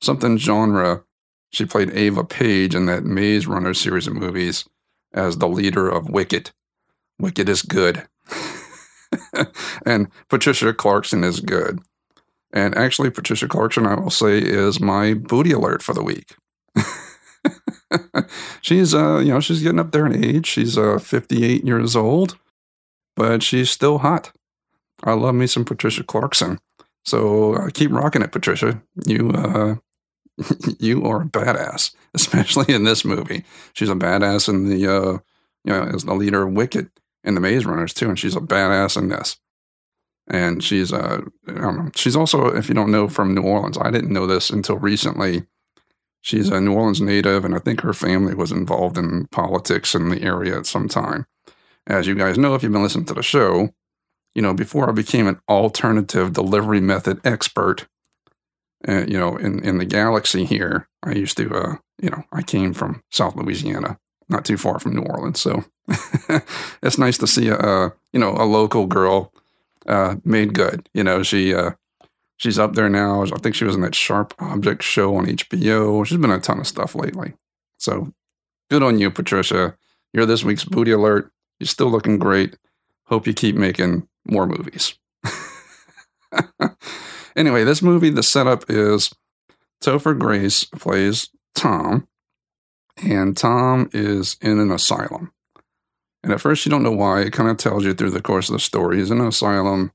Something 0.00 0.36
genre. 0.36 1.04
She 1.50 1.64
played 1.64 1.90
Ava 1.90 2.24
Page 2.24 2.74
in 2.74 2.86
that 2.86 3.04
Maze 3.04 3.46
Runner 3.46 3.72
series 3.72 4.06
of 4.06 4.14
movies 4.14 4.68
as 5.14 5.38
the 5.38 5.48
leader 5.48 5.88
of 5.88 6.10
Wicked. 6.10 6.50
Wicked 7.18 7.48
is 7.48 7.62
good. 7.62 8.06
and 9.86 10.08
Patricia 10.28 10.74
Clarkson 10.74 11.24
is 11.24 11.40
good. 11.40 11.80
And 12.52 12.76
actually, 12.76 13.10
Patricia 13.10 13.46
Clarkson, 13.46 13.86
I 13.86 13.94
will 13.94 14.10
say, 14.10 14.38
is 14.38 14.80
my 14.80 15.14
booty 15.14 15.52
alert 15.52 15.82
for 15.82 15.92
the 15.92 16.02
week. 16.02 16.34
she's, 18.62 18.94
uh, 18.94 19.18
you 19.18 19.32
know, 19.32 19.40
she's 19.40 19.62
getting 19.62 19.78
up 19.78 19.92
there 19.92 20.06
in 20.06 20.24
age. 20.24 20.46
She's 20.46 20.78
uh, 20.78 20.98
58 20.98 21.64
years 21.64 21.94
old, 21.94 22.38
but 23.16 23.42
she's 23.42 23.70
still 23.70 23.98
hot. 23.98 24.32
I 25.04 25.12
love 25.12 25.34
me 25.34 25.46
some 25.46 25.64
Patricia 25.64 26.02
Clarkson. 26.02 26.58
So 27.04 27.54
uh, 27.54 27.70
keep 27.72 27.90
rocking 27.90 28.22
it, 28.22 28.32
Patricia. 28.32 28.80
You, 29.06 29.30
uh, 29.30 29.76
you 30.78 31.04
are 31.04 31.22
a 31.22 31.26
badass, 31.26 31.94
especially 32.14 32.74
in 32.74 32.84
this 32.84 33.04
movie. 33.04 33.44
She's 33.74 33.90
a 33.90 33.94
badass 33.94 34.48
in 34.48 34.68
the, 34.68 34.86
uh, 34.86 35.18
you 35.64 35.72
know, 35.72 35.82
as 35.82 36.04
the 36.04 36.14
leader 36.14 36.46
of 36.46 36.54
Wicked 36.54 36.90
in 37.24 37.34
the 37.34 37.40
Maze 37.40 37.66
Runners 37.66 37.92
too, 37.92 38.08
and 38.08 38.18
she's 38.18 38.36
a 38.36 38.40
badass 38.40 38.96
in 38.96 39.08
this 39.08 39.36
and 40.28 40.62
she's 40.62 40.92
uh 40.92 41.22
she's 41.94 42.16
also 42.16 42.46
if 42.46 42.68
you 42.68 42.74
don't 42.74 42.90
know 42.90 43.08
from 43.08 43.34
New 43.34 43.42
Orleans, 43.42 43.78
I 43.80 43.90
didn't 43.90 44.12
know 44.12 44.26
this 44.26 44.50
until 44.50 44.76
recently. 44.76 45.46
She's 46.20 46.50
a 46.50 46.60
New 46.60 46.74
Orleans 46.74 47.00
native, 47.00 47.44
and 47.44 47.54
I 47.54 47.58
think 47.58 47.80
her 47.80 47.94
family 47.94 48.34
was 48.34 48.52
involved 48.52 48.98
in 48.98 49.26
politics 49.28 49.94
in 49.94 50.10
the 50.10 50.22
area 50.22 50.58
at 50.58 50.66
some 50.66 50.88
time. 50.88 51.26
As 51.86 52.06
you 52.06 52.14
guys 52.14 52.36
know, 52.36 52.54
if 52.54 52.62
you've 52.62 52.72
been 52.72 52.82
listening 52.82 53.06
to 53.06 53.14
the 53.14 53.22
show, 53.22 53.70
you 54.34 54.42
know 54.42 54.52
before 54.52 54.88
I 54.88 54.92
became 54.92 55.26
an 55.26 55.40
alternative 55.48 56.32
delivery 56.32 56.80
method 56.80 57.20
expert, 57.24 57.86
uh, 58.86 59.06
you 59.06 59.18
know 59.18 59.36
in 59.36 59.64
in 59.64 59.78
the 59.78 59.86
galaxy 59.86 60.44
here, 60.44 60.88
I 61.02 61.12
used 61.12 61.38
to 61.38 61.54
uh 61.54 61.76
you 62.02 62.10
know 62.10 62.24
I 62.32 62.42
came 62.42 62.74
from 62.74 63.02
South 63.10 63.34
Louisiana, 63.36 63.98
not 64.28 64.44
too 64.44 64.58
far 64.58 64.78
from 64.78 64.94
New 64.94 65.02
Orleans, 65.02 65.40
so 65.40 65.64
it's 66.82 66.98
nice 66.98 67.16
to 67.18 67.26
see 67.26 67.48
a 67.48 67.92
you 68.12 68.20
know 68.20 68.32
a 68.32 68.44
local 68.44 68.86
girl 68.86 69.32
uh, 69.88 70.16
made 70.24 70.54
good. 70.54 70.88
You 70.94 71.02
know, 71.02 71.22
she 71.22 71.54
uh, 71.54 71.72
she's 72.36 72.58
up 72.58 72.74
there 72.74 72.88
now. 72.88 73.22
I 73.22 73.38
think 73.38 73.54
she 73.54 73.64
was 73.64 73.74
in 73.74 73.80
that 73.80 73.94
Sharp 73.94 74.34
Object 74.38 74.82
show 74.82 75.16
on 75.16 75.26
HBO. 75.26 76.06
She's 76.06 76.18
been 76.18 76.30
a 76.30 76.38
ton 76.38 76.60
of 76.60 76.66
stuff 76.66 76.94
lately. 76.94 77.34
So 77.78 78.12
good 78.70 78.82
on 78.82 78.98
you, 78.98 79.10
Patricia. 79.10 79.76
You're 80.12 80.26
this 80.26 80.44
week's 80.44 80.64
booty 80.64 80.92
alert. 80.92 81.32
You're 81.58 81.66
still 81.66 81.90
looking 81.90 82.18
great. 82.18 82.56
Hope 83.06 83.26
you 83.26 83.34
keep 83.34 83.56
making 83.56 84.06
more 84.26 84.46
movies. 84.46 84.94
anyway, 87.36 87.64
this 87.64 87.82
movie, 87.82 88.10
the 88.10 88.22
setup 88.22 88.64
is 88.68 89.10
Topher 89.82 90.18
Grace 90.18 90.64
plays 90.64 91.30
Tom, 91.54 92.06
and 93.02 93.36
Tom 93.36 93.88
is 93.92 94.36
in 94.40 94.58
an 94.58 94.70
asylum. 94.70 95.32
And 96.22 96.32
at 96.32 96.40
first, 96.40 96.66
you 96.66 96.70
don't 96.70 96.82
know 96.82 96.90
why. 96.90 97.20
It 97.20 97.32
kind 97.32 97.48
of 97.48 97.56
tells 97.56 97.84
you 97.84 97.94
through 97.94 98.10
the 98.10 98.22
course 98.22 98.48
of 98.48 98.54
the 98.54 98.60
story. 98.60 98.98
He's 98.98 99.10
in 99.10 99.20
an 99.20 99.28
asylum 99.28 99.92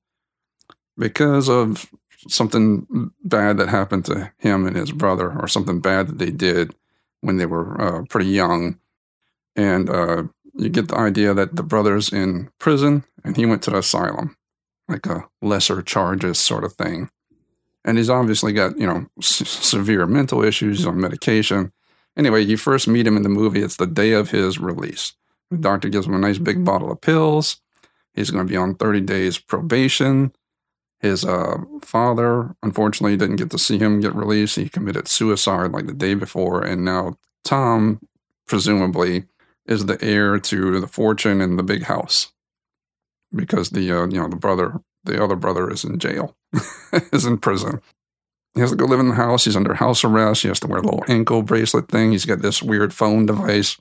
because 0.98 1.50
of 1.50 1.90
something 2.28 3.12
bad 3.24 3.58
that 3.58 3.68
happened 3.68 4.06
to 4.06 4.32
him 4.38 4.66
and 4.66 4.76
his 4.76 4.92
brother, 4.92 5.38
or 5.40 5.48
something 5.48 5.82
bad 5.82 6.08
that 6.08 6.20
they 6.20 6.32
did 6.32 6.74
when 7.22 7.38
they 7.38 7.46
were 7.46 7.82
uh, 7.82 8.04
pretty 8.10 8.30
young. 8.30 8.80
And 9.56 9.90
uh, 9.90 10.24
you 10.56 10.70
get 10.70 10.88
the 10.88 10.98
idea 10.98 11.34
that 11.34 11.56
the 11.56 11.64
brother's 11.64 12.12
in 12.14 12.50
prison 12.60 13.04
and 13.24 13.36
he 13.36 13.46
went 13.46 13.62
to 13.64 13.72
the 13.72 13.80
asylum, 13.80 14.38
like 14.88 15.06
a 15.06 15.28
lesser 15.42 15.82
charges 15.82 16.40
sort 16.40 16.64
of 16.64 16.74
thing. 16.74 17.10
And 17.86 17.98
he's 17.98 18.10
obviously 18.10 18.54
got, 18.54 18.80
you 18.80 18.88
know, 18.88 19.08
s- 19.20 19.48
severe 19.48 20.08
mental 20.08 20.44
issues 20.44 20.86
on 20.86 21.02
medication. 21.02 21.74
Anyway, 22.16 22.42
you 22.42 22.56
first 22.56 22.88
meet 22.88 23.06
him 23.06 23.18
in 23.18 23.24
the 23.24 23.30
movie. 23.30 23.62
It's 23.62 23.76
the 23.76 23.88
day 23.88 24.14
of 24.14 24.32
his 24.32 24.60
release. 24.60 25.14
The 25.52 25.58
doctor 25.58 25.90
gives 25.90 26.08
him 26.08 26.14
a 26.14 26.20
nice 26.20 26.38
big 26.38 26.66
bottle 26.66 26.92
of 26.92 27.02
pills. 27.02 27.62
He's 28.14 28.32
going 28.32 28.46
to 28.46 28.52
be 28.52 28.58
on 28.58 28.76
30 28.76 29.02
days 29.02 29.40
probation. 29.40 30.34
His 31.00 31.26
uh, 31.26 31.58
father, 31.82 32.56
unfortunately, 32.64 33.18
didn't 33.18 33.36
get 33.36 33.52
to 33.52 33.58
see 33.58 33.78
him 33.78 34.00
get 34.00 34.16
released. 34.16 34.56
He 34.56 34.70
committed 34.70 35.08
suicide 35.08 35.72
like 35.72 35.88
the 35.88 35.94
day 35.94 36.14
before. 36.14 36.64
And 36.64 36.86
now 36.86 37.18
Tom, 37.44 38.00
presumably, 38.48 39.26
is 39.66 39.86
the 39.86 40.02
heir 40.04 40.40
to 40.40 40.80
the 40.80 40.88
fortune 40.88 41.42
and 41.42 41.58
the 41.58 41.64
big 41.64 41.84
house 41.84 42.32
because 43.34 43.72
the 43.72 43.92
uh, 43.92 44.08
you 44.08 44.22
know 44.22 44.28
the 44.28 44.36
brother 44.36 44.82
the 45.04 45.22
other 45.22 45.36
brother 45.36 45.70
is 45.72 45.84
in 45.84 46.00
jail 46.00 46.36
is 47.12 47.26
in 47.26 47.38
prison 47.38 47.82
he 48.54 48.62
has 48.62 48.70
to 48.70 48.76
go 48.76 48.86
live 48.86 49.00
in 49.00 49.10
the 49.10 49.16
house 49.16 49.46
he's 49.46 49.56
under 49.56 49.74
house 49.74 50.04
arrest 50.04 50.42
he 50.42 50.48
has 50.48 50.60
to 50.60 50.68
wear 50.68 50.80
a 50.80 50.84
little 50.84 51.04
ankle 51.08 51.42
bracelet 51.42 51.88
thing 51.88 52.12
he's 52.12 52.26
got 52.26 52.42
this 52.42 52.62
weird 52.62 52.94
phone 52.94 53.26
device 53.26 53.78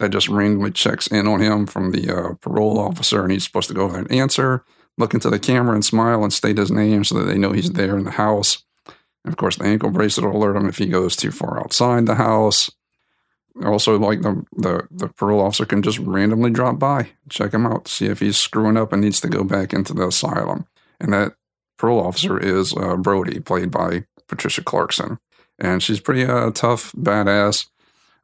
that 0.00 0.10
just 0.10 0.28
randomly 0.28 0.70
checks 0.70 1.06
in 1.06 1.26
on 1.26 1.40
him 1.40 1.66
from 1.66 1.92
the 1.92 2.10
uh, 2.10 2.34
parole 2.34 2.78
officer 2.78 3.22
and 3.22 3.32
he's 3.32 3.44
supposed 3.44 3.68
to 3.68 3.74
go 3.74 3.88
there 3.88 4.00
and 4.00 4.12
answer 4.12 4.64
look 4.98 5.14
into 5.14 5.30
the 5.30 5.38
camera 5.38 5.74
and 5.74 5.84
smile 5.84 6.22
and 6.22 6.32
state 6.32 6.58
his 6.58 6.70
name 6.70 7.04
so 7.04 7.16
that 7.16 7.24
they 7.24 7.38
know 7.38 7.52
he's 7.52 7.72
there 7.72 7.96
in 7.96 8.04
the 8.04 8.12
house. 8.12 8.62
And 9.24 9.32
of 9.32 9.36
course 9.36 9.56
the 9.56 9.64
ankle 9.64 9.90
bracelet 9.90 10.26
will 10.26 10.36
alert 10.36 10.56
him 10.56 10.68
if 10.68 10.78
he 10.78 10.86
goes 10.86 11.16
too 11.16 11.30
far 11.30 11.58
outside 11.58 12.06
the 12.06 12.16
house. 12.16 12.70
Also 13.64 13.98
like 13.98 14.22
the, 14.22 14.44
the 14.56 14.86
the 14.90 15.08
parole 15.08 15.40
officer 15.40 15.64
can 15.64 15.82
just 15.82 15.98
randomly 15.98 16.50
drop 16.50 16.78
by 16.78 17.10
check 17.28 17.54
him 17.54 17.66
out 17.66 17.86
see 17.86 18.06
if 18.06 18.18
he's 18.18 18.36
screwing 18.36 18.76
up 18.76 18.92
and 18.92 19.00
needs 19.00 19.20
to 19.20 19.28
go 19.28 19.44
back 19.44 19.72
into 19.72 19.94
the 19.94 20.08
asylum. 20.08 20.66
And 21.00 21.12
that 21.12 21.34
parole 21.78 22.04
officer 22.04 22.38
is 22.38 22.76
uh, 22.76 22.96
brody 22.96 23.40
played 23.40 23.70
by 23.70 24.04
patricia 24.28 24.62
clarkson. 24.62 25.18
And 25.58 25.82
she's 25.82 26.00
pretty 26.00 26.24
uh, 26.24 26.50
tough 26.50 26.92
badass 26.92 27.66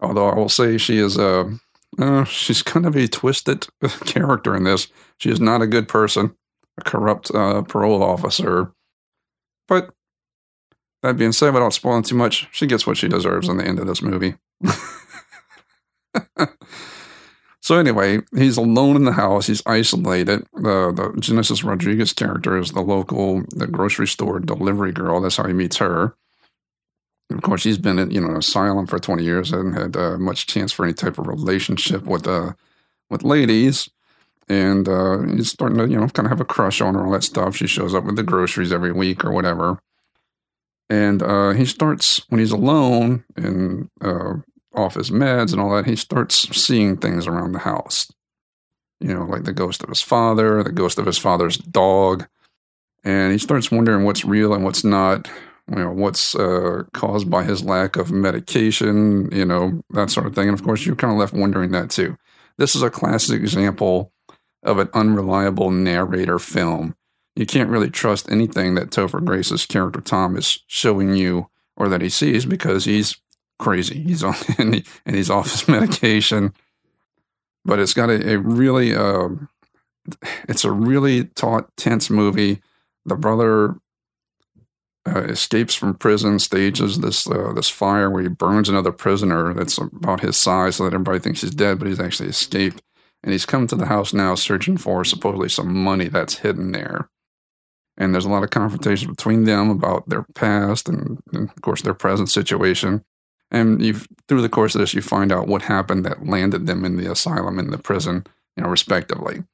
although 0.00 0.28
i 0.28 0.35
will 0.35 0.49
say 0.49 0.78
she 0.78 0.99
is 0.99 1.16
a 1.16 1.50
uh, 1.99 2.25
she's 2.25 2.62
kind 2.62 2.87
of 2.87 2.95
a 2.97 3.09
twisted 3.09 3.66
character 4.04 4.54
in 4.54 4.64
this 4.64 4.88
she 5.19 5.30
is 5.30 5.40
not 5.40 5.62
a 5.62 5.66
good 5.66 5.88
person 5.88 6.35
a 6.78 6.83
corrupt 6.83 7.30
uh, 7.35 7.62
parole 7.62 8.02
officer 8.02 8.73
but 9.69 9.90
that 11.02 11.16
being 11.16 11.33
said 11.33 11.52
without 11.54 11.73
spoiling 11.73 12.02
too 12.02 12.14
much 12.14 12.49
she 12.52 12.66
gets 12.66 12.87
what 12.87 12.97
she 12.97 13.09
deserves 13.09 13.49
in 13.49 13.57
the 13.57 13.66
end 13.66 13.78
of 13.78 13.87
this 13.87 14.02
movie 14.02 14.35
so 17.61 17.76
anyway, 17.76 18.21
he's 18.37 18.57
alone 18.57 18.97
in 18.97 19.04
the 19.04 19.12
house. 19.12 19.47
He's 19.47 19.62
isolated. 19.66 20.47
The 20.54 20.92
the 20.92 21.14
Genesis 21.21 21.64
Rodriguez 21.64 22.12
character 22.12 22.59
is 22.59 22.73
the 22.73 22.83
local 22.83 23.42
the 23.54 23.66
grocery 23.66 24.07
store 24.07 24.40
delivery 24.40 24.92
girl. 24.92 25.21
That's 25.21 25.37
how 25.37 25.47
he 25.47 25.52
meets 25.52 25.76
her. 25.78 26.14
Of 27.31 27.43
course, 27.43 27.63
he's 27.63 27.79
been 27.79 27.99
in 27.99 28.11
you 28.11 28.21
know 28.21 28.31
an 28.31 28.37
asylum 28.37 28.87
for 28.87 28.99
twenty 28.99 29.25
years 29.25 29.53
and 29.53 29.75
had 29.75 29.97
uh, 29.97 30.19
much 30.19 30.47
chance 30.47 30.73
for 30.73 30.85
any 30.85 30.95
type 30.95 31.19
of 31.19 31.27
relationship 31.27 32.05
with 32.05 32.27
uh 32.27 32.53
with 33.09 33.23
ladies. 33.23 33.91
And 34.49 34.89
uh, 34.89 35.21
he's 35.37 35.51
starting 35.51 35.79
to, 35.79 35.89
you 35.89 35.97
know, 35.97 36.09
kind 36.09 36.27
of 36.27 36.31
have 36.31 36.41
a 36.41 36.45
crush 36.45 36.81
on 36.81 36.95
her, 36.95 37.07
all 37.07 37.13
that 37.13 37.23
stuff. 37.23 37.55
She 37.55 37.69
shows 37.69 37.95
up 37.95 38.03
with 38.03 38.17
the 38.17 38.25
groceries 38.25 38.73
every 38.73 38.91
week 38.91 39.25
or 39.25 39.31
whatever. 39.31 39.79
And 40.89 41.23
uh, 41.23 41.51
he 41.51 41.65
starts, 41.65 42.23
when 42.31 42.41
he's 42.41 42.51
alone 42.51 43.23
and 43.37 43.89
uh, 44.01 44.39
off 44.75 44.95
his 44.95 45.13
meds 45.13 45.53
and 45.53 45.61
all 45.61 45.71
that, 45.77 45.87
he 45.87 45.95
starts 45.95 46.49
seeing 46.57 46.97
things 46.97 47.29
around 47.29 47.53
the 47.53 47.61
house. 47.61 48.11
You 48.99 49.15
know, 49.15 49.25
like 49.25 49.45
the 49.45 49.53
ghost 49.53 49.85
of 49.85 49.89
his 49.89 50.03
father, 50.03 50.65
the 50.65 50.73
ghost 50.73 50.99
of 50.99 51.07
his 51.07 51.19
father's 51.19 51.57
dog. 51.57 52.27
And 53.05 53.31
he 53.31 53.39
starts 53.39 53.71
wondering 53.71 54.05
what's 54.05 54.25
real 54.25 54.53
and 54.53 54.65
what's 54.65 54.83
not, 54.83 55.31
you 55.71 55.77
know, 55.77 55.93
what's 55.93 56.35
uh, 56.35 56.83
caused 56.93 57.31
by 57.31 57.45
his 57.45 57.65
lack 57.65 57.97
of 57.97 58.11
medication, 58.11 59.31
you 59.33 59.45
know, 59.45 59.83
that 59.91 60.11
sort 60.11 60.27
of 60.27 60.35
thing. 60.35 60.49
And 60.49 60.59
of 60.59 60.65
course, 60.65 60.85
you're 60.85 60.97
kind 60.97 61.12
of 61.12 61.19
left 61.19 61.33
wondering 61.33 61.71
that 61.73 61.91
too. 61.91 62.17
This 62.59 62.75
is 62.75 62.83
a 62.83 62.91
classic 62.91 63.41
example 63.41 64.12
of 64.62 64.79
an 64.79 64.89
unreliable 64.93 65.71
narrator 65.71 66.39
film. 66.39 66.97
You 67.37 67.47
can't 67.47 67.71
really 67.71 67.91
trust 67.91 68.31
anything 68.31 68.75
that 68.75 68.91
Topher 68.91 69.25
Grace's 69.25 69.65
character 69.65 70.00
Tom 70.00 70.37
is 70.37 70.59
showing 70.67 71.15
you 71.15 71.49
or 71.77 71.89
that 71.89 72.03
he 72.03 72.09
sees 72.09 72.45
because 72.45 72.85
he's 72.85 73.17
crazy. 73.59 74.03
He's 74.03 74.25
on 74.25 74.35
and, 74.59 74.75
he, 74.75 74.85
and 75.07 75.17
he's 75.17 75.31
off 75.31 75.53
his 75.53 75.69
medication, 75.69 76.53
but 77.65 77.79
it's 77.79 77.95
got 77.95 78.11
a, 78.11 78.35
a 78.35 78.39
really 78.39 78.95
uh, 78.95 79.29
it's 80.49 80.65
a 80.65 80.73
really 80.73 81.25
taut, 81.25 81.75
tense 81.77 82.11
movie. 82.11 82.61
The 83.07 83.17
brother 83.17 83.77
uh, 85.07 85.23
escapes 85.23 85.75
from 85.75 85.95
prison, 85.95 86.38
stages 86.38 86.99
this 86.99 87.28
uh, 87.28 87.52
this 87.54 87.69
fire 87.69 88.11
where 88.11 88.23
he 88.23 88.28
burns 88.28 88.69
another 88.69 88.92
prisoner 88.92 89.54
that's 89.54 89.78
about 89.78 90.21
his 90.21 90.37
size, 90.37 90.76
so 90.76 90.85
that 90.85 90.95
everybody 90.95 91.19
thinks 91.19 91.40
he's 91.40 91.54
dead, 91.54 91.78
but 91.78 91.88
he's 91.88 92.00
actually 92.00 92.28
escaped. 92.28 92.83
And 93.23 93.33
he's 93.33 93.47
come 93.47 93.66
to 93.66 93.76
the 93.76 93.87
house 93.87 94.14
now, 94.14 94.35
searching 94.35 94.78
for 94.78 95.04
supposedly 95.04 95.50
some 95.50 95.75
money 95.75 96.09
that's 96.09 96.38
hidden 96.38 96.73
there. 96.73 97.11
And 97.99 98.14
there's 98.14 98.25
a 98.25 98.30
lot 98.30 98.42
of 98.42 98.50
confrontation 98.50 99.11
between 99.11 99.45
them 99.45 99.69
about 99.69 100.09
their 100.09 100.25
past 100.35 100.88
and, 100.88 101.19
and 101.33 101.50
of 101.50 101.61
course, 101.61 101.83
their 101.83 101.92
present 101.92 102.30
situation. 102.30 103.04
And 103.50 103.85
you 103.85 103.95
through 104.26 104.42
the 104.42 104.49
course 104.49 104.75
of 104.75 104.80
this, 104.80 104.95
you 104.95 105.02
find 105.02 105.33
out 105.33 105.49
what 105.49 105.62
happened 105.62 106.07
that 106.07 106.26
landed 106.26 106.66
them 106.66 106.85
in 106.85 106.97
the 106.97 107.11
asylum 107.11 107.59
and 107.59 107.73
the 107.73 107.78
prison, 107.78 108.25
you 108.57 108.62
know, 108.62 108.71
respectively. 108.71 109.45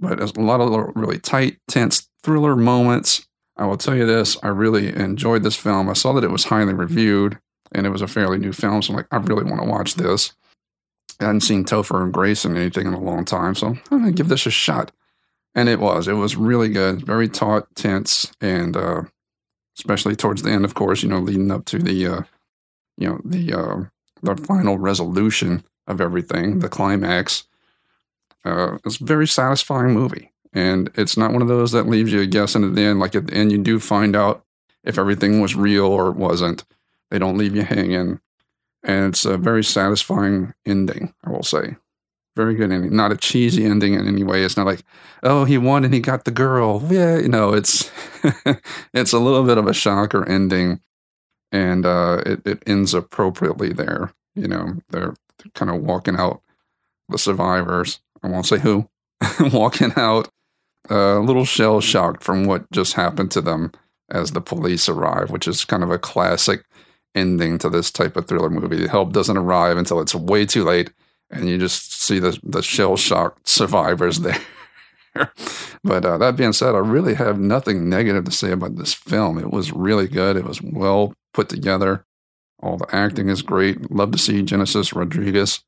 But 0.00 0.18
there's 0.18 0.32
a 0.32 0.40
lot 0.40 0.60
of 0.60 0.92
really 0.96 1.18
tight, 1.18 1.58
tense 1.68 2.08
thriller 2.22 2.56
moments. 2.56 3.26
I 3.56 3.66
will 3.66 3.76
tell 3.76 3.94
you 3.94 4.06
this: 4.06 4.36
I 4.42 4.48
really 4.48 4.94
enjoyed 4.94 5.42
this 5.42 5.56
film. 5.56 5.88
I 5.88 5.94
saw 5.94 6.12
that 6.12 6.24
it 6.24 6.30
was 6.30 6.44
highly 6.44 6.74
reviewed, 6.74 7.38
and 7.72 7.86
it 7.86 7.90
was 7.90 8.02
a 8.02 8.08
fairly 8.08 8.38
new 8.38 8.52
film, 8.52 8.82
so 8.82 8.92
I'm 8.92 8.96
like, 8.96 9.06
I 9.10 9.16
really 9.16 9.44
want 9.44 9.62
to 9.62 9.68
watch 9.68 9.94
this. 9.94 10.32
I 11.20 11.24
hadn't 11.24 11.42
seen 11.42 11.64
Topher 11.64 12.02
and 12.02 12.12
Grace 12.12 12.44
in 12.44 12.56
anything 12.56 12.86
in 12.86 12.94
a 12.94 13.00
long 13.00 13.24
time, 13.24 13.54
so 13.54 13.68
I'm 13.68 13.80
gonna 13.90 14.12
give 14.12 14.28
this 14.28 14.46
a 14.46 14.50
shot. 14.50 14.90
And 15.54 15.68
it 15.68 15.78
was. 15.78 16.08
It 16.08 16.14
was 16.14 16.36
really 16.36 16.68
good, 16.68 17.06
very 17.06 17.28
taut, 17.28 17.72
tense, 17.76 18.32
and 18.40 18.76
uh, 18.76 19.02
especially 19.78 20.16
towards 20.16 20.42
the 20.42 20.50
end, 20.50 20.64
of 20.64 20.74
course, 20.74 21.02
you 21.02 21.08
know, 21.08 21.20
leading 21.20 21.52
up 21.52 21.64
to 21.66 21.78
the 21.78 22.06
uh, 22.06 22.22
you 22.96 23.08
know 23.08 23.20
the 23.24 23.52
uh, 23.52 23.84
the 24.22 24.36
final 24.36 24.78
resolution 24.78 25.64
of 25.86 26.00
everything, 26.00 26.58
the 26.58 26.68
climax. 26.68 27.44
Uh, 28.44 28.78
it's 28.84 29.00
a 29.00 29.04
very 29.04 29.26
satisfying 29.26 29.94
movie, 29.94 30.32
and 30.54 30.90
it's 30.94 31.16
not 31.16 31.32
one 31.32 31.42
of 31.42 31.48
those 31.48 31.72
that 31.72 31.88
leaves 31.88 32.12
you 32.12 32.24
guessing 32.26 32.64
at 32.64 32.74
the 32.74 32.82
end. 32.82 33.00
Like 33.00 33.14
at 33.14 33.26
the 33.26 33.34
end, 33.34 33.52
you 33.52 33.58
do 33.58 33.80
find 33.80 34.14
out 34.14 34.44
if 34.82 34.98
everything 34.98 35.40
was 35.40 35.56
real 35.56 35.86
or 35.86 36.08
it 36.08 36.16
wasn't. 36.16 36.64
They 37.10 37.18
don't 37.18 37.38
leave 37.38 37.54
you 37.54 37.62
hanging, 37.62 38.20
and 38.82 39.06
it's 39.06 39.24
a 39.24 39.36
very 39.36 39.62
satisfying 39.62 40.54
ending. 40.64 41.14
I 41.24 41.30
will 41.30 41.42
say, 41.42 41.76
very 42.36 42.54
good 42.54 42.72
ending. 42.72 42.96
Not 42.96 43.12
a 43.12 43.16
cheesy 43.16 43.64
ending 43.64 43.94
in 43.94 44.06
any 44.06 44.24
way. 44.24 44.42
It's 44.42 44.56
not 44.56 44.66
like, 44.66 44.82
oh, 45.22 45.44
he 45.44 45.58
won 45.58 45.84
and 45.84 45.94
he 45.94 46.00
got 46.00 46.24
the 46.24 46.30
girl. 46.30 46.82
Yeah, 46.88 47.18
you 47.18 47.28
know, 47.28 47.52
it's 47.52 47.90
it's 48.94 49.12
a 49.12 49.18
little 49.18 49.44
bit 49.44 49.58
of 49.58 49.66
a 49.66 49.74
shocker 49.74 50.28
ending 50.28 50.80
and 51.54 51.86
uh, 51.86 52.20
it, 52.26 52.44
it 52.44 52.62
ends 52.66 52.94
appropriately 52.94 53.72
there. 53.72 54.12
You 54.34 54.48
know, 54.48 54.74
they're 54.90 55.14
kind 55.54 55.70
of 55.70 55.82
walking 55.82 56.16
out 56.16 56.42
the 57.08 57.16
survivors. 57.16 58.00
I 58.22 58.28
won't 58.28 58.46
say 58.46 58.58
who, 58.58 58.88
walking 59.52 59.92
out 59.96 60.28
a 60.90 61.18
little 61.18 61.44
shell 61.44 61.80
shocked 61.80 62.22
from 62.22 62.44
what 62.44 62.70
just 62.70 62.94
happened 62.94 63.30
to 63.32 63.40
them 63.40 63.72
as 64.10 64.32
the 64.32 64.40
police 64.40 64.88
arrive, 64.88 65.30
which 65.30 65.48
is 65.48 65.64
kind 65.64 65.82
of 65.82 65.90
a 65.90 65.98
classic 65.98 66.64
ending 67.14 67.58
to 67.58 67.70
this 67.70 67.90
type 67.90 68.16
of 68.16 68.26
thriller 68.26 68.50
movie. 68.50 68.76
The 68.76 68.88
help 68.88 69.12
doesn't 69.12 69.36
arrive 69.36 69.76
until 69.76 70.00
it's 70.00 70.14
way 70.14 70.44
too 70.44 70.64
late, 70.64 70.92
and 71.30 71.48
you 71.48 71.58
just 71.58 72.00
see 72.00 72.18
the 72.18 72.38
the 72.42 72.62
shell 72.62 72.96
shocked 72.96 73.48
survivors 73.48 74.20
there. 74.20 74.40
but 75.84 76.04
uh, 76.04 76.18
that 76.18 76.36
being 76.36 76.52
said, 76.52 76.74
I 76.74 76.78
really 76.78 77.14
have 77.14 77.38
nothing 77.38 77.88
negative 77.88 78.24
to 78.24 78.32
say 78.32 78.50
about 78.50 78.76
this 78.76 78.92
film. 78.92 79.38
It 79.38 79.52
was 79.52 79.72
really 79.72 80.08
good. 80.08 80.36
It 80.36 80.44
was 80.44 80.60
well 80.60 81.14
put 81.32 81.48
together. 81.48 82.04
All 82.60 82.76
the 82.76 82.94
acting 82.94 83.28
is 83.28 83.42
great. 83.42 83.90
Love 83.90 84.10
to 84.12 84.18
see 84.18 84.42
Genesis 84.42 84.92
Rodriguez 84.92 85.62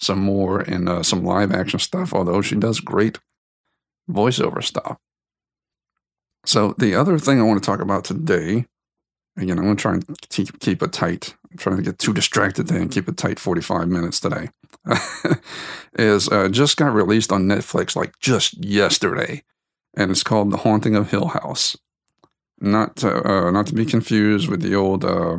some 0.00 0.18
more 0.18 0.62
in 0.62 0.88
uh, 0.88 1.02
some 1.02 1.24
live 1.24 1.52
action 1.52 1.78
stuff, 1.78 2.12
although 2.12 2.42
she 2.42 2.56
does 2.56 2.80
great 2.80 3.18
voiceover 4.10 4.62
stuff. 4.62 4.98
So, 6.44 6.74
the 6.78 6.94
other 6.94 7.18
thing 7.18 7.40
I 7.40 7.44
want 7.44 7.62
to 7.62 7.66
talk 7.66 7.80
about 7.80 8.04
today 8.04 8.66
Again, 9.36 9.58
I'm 9.58 9.64
going 9.64 9.76
to 9.76 9.82
try 9.82 9.94
and 9.94 10.28
keep, 10.28 10.60
keep 10.60 10.82
it 10.82 10.92
tight. 10.92 11.34
I'm 11.50 11.56
trying 11.56 11.76
to 11.76 11.82
get 11.82 11.98
too 11.98 12.12
distracted 12.12 12.68
today 12.68 12.82
and 12.82 12.90
keep 12.90 13.08
it 13.08 13.16
tight 13.16 13.38
45 13.38 13.88
minutes 13.88 14.20
today. 14.20 14.50
is 15.98 16.28
uh, 16.28 16.48
just 16.48 16.76
got 16.76 16.92
released 16.92 17.32
on 17.32 17.44
Netflix 17.44 17.96
like 17.96 18.18
just 18.18 18.62
yesterday, 18.62 19.42
and 19.96 20.10
it's 20.10 20.22
called 20.22 20.50
The 20.50 20.58
Haunting 20.58 20.96
of 20.96 21.10
Hill 21.10 21.28
House. 21.28 21.76
Not 22.60 22.96
to, 22.96 23.26
uh, 23.26 23.50
not 23.50 23.66
to 23.68 23.74
be 23.74 23.86
confused 23.86 24.48
with 24.48 24.60
the 24.60 24.74
old 24.74 25.04
uh, 25.04 25.38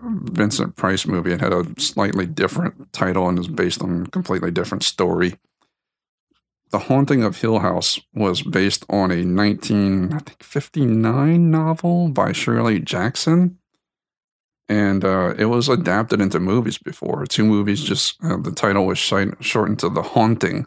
Vincent 0.00 0.76
Price 0.76 1.06
movie. 1.06 1.32
It 1.32 1.40
had 1.40 1.52
a 1.52 1.64
slightly 1.78 2.26
different 2.26 2.92
title 2.92 3.28
and 3.28 3.38
is 3.38 3.48
based 3.48 3.82
on 3.82 4.04
a 4.06 4.10
completely 4.10 4.50
different 4.50 4.82
story. 4.82 5.34
The 6.70 6.80
Haunting 6.80 7.22
of 7.22 7.40
Hill 7.40 7.60
House 7.60 8.00
was 8.12 8.42
based 8.42 8.84
on 8.90 9.12
a 9.12 9.24
1959 9.24 11.50
novel 11.50 12.08
by 12.08 12.32
Shirley 12.32 12.80
Jackson. 12.80 13.58
And 14.68 15.04
uh, 15.04 15.34
it 15.38 15.44
was 15.44 15.68
adapted 15.68 16.20
into 16.20 16.40
movies 16.40 16.76
before. 16.76 17.24
Two 17.26 17.44
movies, 17.44 17.84
just 17.84 18.16
uh, 18.24 18.36
the 18.36 18.50
title 18.50 18.84
was 18.84 18.98
shortened 18.98 19.78
to 19.78 19.88
The 19.88 20.02
Haunting. 20.02 20.66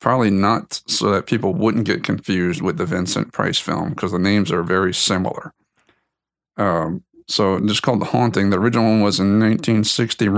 Probably 0.00 0.30
not 0.30 0.80
so 0.86 1.10
that 1.10 1.26
people 1.26 1.52
wouldn't 1.52 1.84
get 1.84 2.02
confused 2.02 2.62
with 2.62 2.78
the 2.78 2.86
Vincent 2.86 3.34
Price 3.34 3.58
film 3.58 3.90
because 3.90 4.12
the 4.12 4.18
names 4.18 4.50
are 4.50 4.62
very 4.62 4.94
similar. 4.94 5.52
Um, 6.56 7.04
so 7.26 7.58
just 7.60 7.82
called 7.82 8.00
The 8.00 8.06
Haunting. 8.06 8.50
The 8.50 8.58
original 8.58 8.84
one 8.84 9.02
was 9.02 9.20
in 9.20 9.40
1960, 9.40 10.28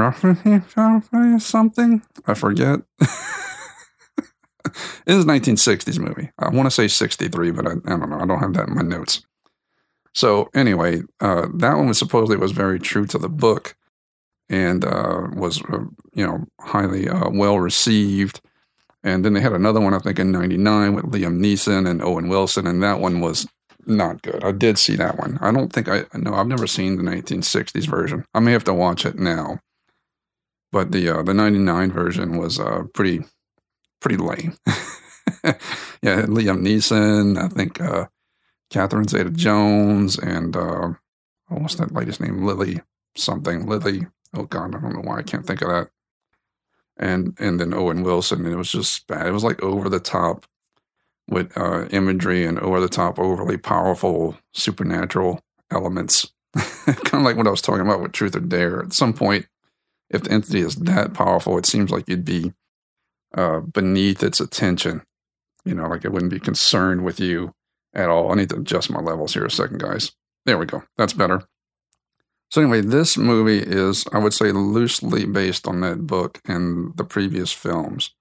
something. 1.39 2.03
I 2.27 2.35
forget. 2.35 2.81
it 5.07 5.15
is 5.15 5.25
a 5.25 5.27
1960s 5.27 5.99
movie. 5.99 6.31
I 6.39 6.49
want 6.49 6.67
to 6.67 6.71
say 6.71 6.89
63, 6.89 7.53
but 7.53 7.67
I, 7.67 7.71
I, 7.71 7.97
don't 7.97 8.11
know. 8.11 8.19
I 8.19 8.27
don't 8.27 8.41
have 8.41 8.55
that 8.55 8.69
in 8.69 8.75
my 8.75 8.83
notes. 8.83 9.25
So 10.15 10.49
anyway, 10.55 11.03
uh, 11.21 11.47
that 11.57 11.77
one 11.77 11.89
was 11.89 11.99
supposedly 11.99 12.37
was 12.37 12.53
very 12.53 12.81
true 12.81 13.07
to 13.07 13.19
the 13.19 13.29
book, 13.29 13.77
and 14.49 14.85
uh, 14.85 15.29
was 15.35 15.63
uh, 15.63 15.85
you 16.15 16.27
know 16.27 16.47
highly 16.61 17.09
uh, 17.09 17.29
well 17.31 17.61
received. 17.61 18.41
And 19.05 19.25
then 19.25 19.35
they 19.35 19.41
had 19.41 19.53
another 19.53 19.79
one, 19.79 19.95
I 19.95 19.99
think, 19.99 20.19
in 20.19 20.33
'99 20.33 20.95
with 20.95 21.05
Liam 21.05 21.39
Neeson 21.39 21.89
and 21.89 22.03
Owen 22.03 22.29
Wilson, 22.29 22.67
and 22.67 22.83
that 22.83 22.99
one 22.99 23.21
was 23.21 23.47
not 23.87 24.23
good. 24.23 24.43
I 24.43 24.53
did 24.53 24.79
see 24.79 24.97
that 24.97 25.19
one. 25.19 25.39
I 25.41 25.53
don't 25.53 25.73
think 25.73 25.89
I 25.89 26.07
no, 26.15 26.35
I've 26.35 26.47
never 26.47 26.67
seen 26.67 26.97
the 26.97 27.03
1960s 27.03 27.87
version. 27.87 28.25
I 28.35 28.41
may 28.41 28.53
have 28.53 28.65
to 28.65 28.75
watch 28.75 29.05
it 29.05 29.19
now. 29.19 29.61
But 30.73 30.93
the 30.93 31.19
uh, 31.19 31.23
the 31.23 31.35
99 31.35 31.93
version 31.93 32.39
was 32.39 32.59
uh, 32.59 32.85
pretty 32.95 33.23
pretty 34.01 34.17
lame. 34.17 34.57
yeah, 36.03 36.23
Liam 36.23 36.61
Neeson, 36.63 37.39
I 37.39 37.49
think 37.49 37.81
uh, 37.81 38.07
Catherine 38.71 39.09
Zeta 39.09 39.31
Jones, 39.31 40.19
and 40.19 40.57
uh, 40.57 40.91
what's 41.49 41.77
that 41.77 41.93
lady's 41.93 42.21
name? 42.21 42.45
Lily 42.45 42.81
something. 43.17 43.67
Lily. 43.67 44.07
Oh 44.35 44.45
God, 44.45 44.75
I 44.75 44.81
don't 44.81 44.95
know 44.95 45.01
why 45.01 45.19
I 45.19 45.23
can't 45.23 45.47
think 45.47 45.63
of 45.63 45.69
that. 45.69 45.89
And 46.97 47.37
and 47.39 47.61
then 47.61 47.75
Owen 47.75 48.03
Wilson, 48.03 48.45
and 48.45 48.53
it 48.55 48.57
was 48.57 48.73
just 48.73 49.07
bad. 49.07 49.27
It 49.27 49.33
was 49.33 49.45
like 49.45 49.63
over 49.63 49.89
the 49.89 50.01
top 50.01 50.47
with 51.29 51.57
uh, 51.57 51.87
imagery 51.91 52.45
and 52.45 52.59
over 52.61 52.81
the 52.81 52.89
top, 52.89 53.19
overly 53.19 53.57
powerful 53.57 54.37
supernatural 54.53 55.41
elements. 55.71 56.33
kind 56.57 57.15
of 57.15 57.23
like 57.23 57.37
what 57.37 57.47
I 57.47 57.51
was 57.51 57.61
talking 57.63 57.83
about 57.83 58.01
with 58.01 58.13
Truth 58.13 58.37
or 58.37 58.41
Dare. 58.41 58.83
At 58.83 58.93
some 58.93 59.13
point, 59.13 59.47
if 60.11 60.23
the 60.23 60.33
entity 60.33 60.61
is 60.61 60.77
that 60.77 61.15
powerful, 61.15 61.59
it 61.59 61.67
seems 61.67 61.91
like 61.91 62.09
you'd 62.09 62.25
be 62.25 62.53
uh, 63.35 63.61
beneath 63.61 64.23
its 64.23 64.41
attention. 64.41 65.03
You 65.67 65.75
know, 65.75 65.89
like 65.89 66.05
it 66.05 66.13
wouldn't 66.13 66.33
be 66.33 66.41
concerned 66.41 67.05
with 67.05 67.21
you 67.21 67.53
at 67.93 68.09
all. 68.09 68.31
I 68.31 68.37
need 68.37 68.51
to 68.51 68.57
adjust 68.57 68.91
my 68.91 69.01
levels 69.01 69.35
here 69.35 69.45
a 69.45 69.51
second, 69.51 69.81
guys. 69.81 70.13
There 70.47 70.57
we 70.57 70.67
go. 70.67 70.85
That's 70.97 71.13
better. 71.13 71.43
So, 72.51 72.61
anyway, 72.61 72.81
this 72.81 73.19
movie 73.19 73.59
is, 73.59 74.05
I 74.13 74.19
would 74.19 74.33
say, 74.33 74.53
loosely 74.53 75.27
based 75.27 75.67
on 75.67 75.81
that 75.81 76.07
book 76.07 76.41
and 76.45 76.97
the 76.97 77.05
previous 77.05 77.53
films. 77.53 78.13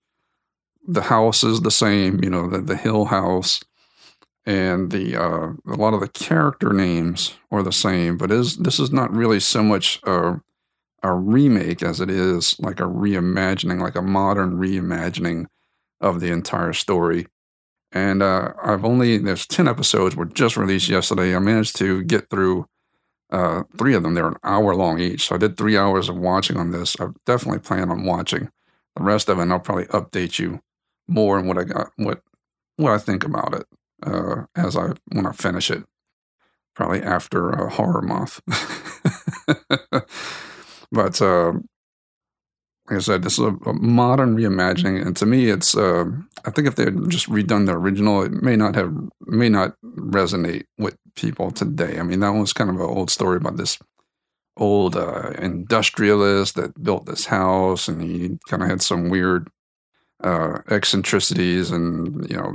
The 0.88 1.04
house 1.04 1.44
is 1.44 1.62
the 1.62 1.72
same, 1.72 2.24
you 2.24 2.30
know, 2.30 2.50
the, 2.50 2.62
the 2.62 2.76
Hill 2.76 3.06
House, 3.06 3.64
and 4.46 4.92
the 4.92 5.16
uh, 5.16 5.54
a 5.68 5.76
lot 5.76 5.94
of 5.94 6.00
the 6.00 6.08
character 6.08 6.74
names 6.74 7.36
are 7.52 7.64
the 7.64 7.72
same. 7.72 8.18
But 8.18 8.32
is 8.32 8.58
this 8.58 8.80
is 8.80 8.92
not 8.92 9.16
really 9.16 9.40
so 9.40 9.64
much 9.64 10.00
a, 10.04 10.42
a 11.02 11.14
remake 11.14 11.84
as 11.84 12.00
it 12.00 12.10
is 12.10 12.60
like 12.60 12.80
a 12.80 12.84
reimagining, 12.84 13.80
like 13.80 13.96
a 13.96 14.02
modern 14.02 14.58
reimagining 14.58 15.46
of 16.02 16.20
the 16.20 16.32
entire 16.32 16.74
story. 16.74 17.28
And 17.96 18.22
uh, 18.22 18.52
I've 18.62 18.84
only, 18.84 19.18
there's 19.18 19.48
10 19.48 19.70
episodes 19.70 20.18
were 20.18 20.26
just 20.26 20.58
released 20.58 20.90
yesterday. 20.90 21.34
I 21.34 21.40
managed 21.40 21.78
to 21.78 22.04
get 22.04 22.30
through 22.30 22.68
uh, 23.32 23.64
three 23.78 23.96
of 23.96 24.04
them. 24.04 24.14
They're 24.14 24.28
an 24.28 24.36
hour 24.44 24.76
long 24.76 25.00
each. 25.00 25.28
So 25.28 25.36
I 25.36 25.38
did 25.38 25.56
three 25.56 25.78
hours 25.78 26.10
of 26.10 26.18
watching 26.18 26.58
on 26.58 26.72
this. 26.72 26.98
I 27.00 27.08
definitely 27.26 27.60
plan 27.60 27.90
on 27.90 28.04
watching 28.04 28.50
the 28.98 29.04
rest 29.04 29.30
of 29.30 29.40
it. 29.40 29.44
And 29.44 29.54
I'll 29.54 29.62
probably 29.62 29.86
update 29.86 30.40
you 30.40 30.60
more 31.08 31.40
on 31.40 31.48
what 31.48 31.58
I 31.58 31.64
got, 31.64 31.92
what, 31.96 32.22
what 32.76 32.92
I 32.92 32.98
think 32.98 33.24
about 33.24 33.54
it 33.56 33.66
uh, 34.04 34.44
as 34.58 34.76
I, 34.76 34.90
when 35.14 35.26
I 35.26 35.32
finish 35.32 35.72
it. 35.72 35.86
Probably 36.76 37.02
after 37.02 37.68
uh, 37.68 37.70
Horror 37.70 38.02
Month. 38.02 38.42
but 40.92 41.22
uh, 41.22 41.54
like 42.90 42.98
I 42.98 43.02
said, 43.02 43.24
this 43.24 43.40
is 43.40 43.46
a, 43.46 43.56
a, 43.66 43.74
modern 43.74 44.38
reimagining, 44.38 45.04
and 45.04 45.18
to 45.18 45.26
me, 45.26 45.50
it's. 45.50 45.76
Uh, 45.76 46.06
I 46.46 46.52
think 46.52 46.68
if 46.68 46.76
they 46.76 46.86
had 46.86 47.10
just 47.10 47.28
redone 47.28 47.66
the 47.66 47.74
original, 47.74 48.22
it 48.22 48.32
may 48.44 48.56
not 48.56 48.76
have, 48.76 48.94
may 49.22 49.50
not 49.50 49.76
resonate 49.84 50.66
with 50.78 50.96
people 51.16 51.50
today. 51.50 51.98
I 51.98 52.04
mean, 52.04 52.20
that 52.20 52.30
was 52.30 52.54
kind 52.54 52.70
of 52.70 52.76
an 52.76 52.84
old 52.84 53.10
story 53.10 53.38
about 53.38 53.58
this 53.58 53.80
old 54.58 54.96
uh, 54.96 55.32
industrialist 55.40 56.56
that 56.56 56.84
built 56.84 57.08
this 57.08 57.26
house, 57.26 57.88
and 57.88 58.04
he 58.04 58.38
kind 58.48 58.62
of 58.62 58.70
had 58.70 58.84
some 58.84 59.10
weird 59.10 59.50
uh, 60.24 60.60
eccentricities, 60.70 61.72
and 61.72 62.30
you 62.30 62.38
know, 62.38 62.54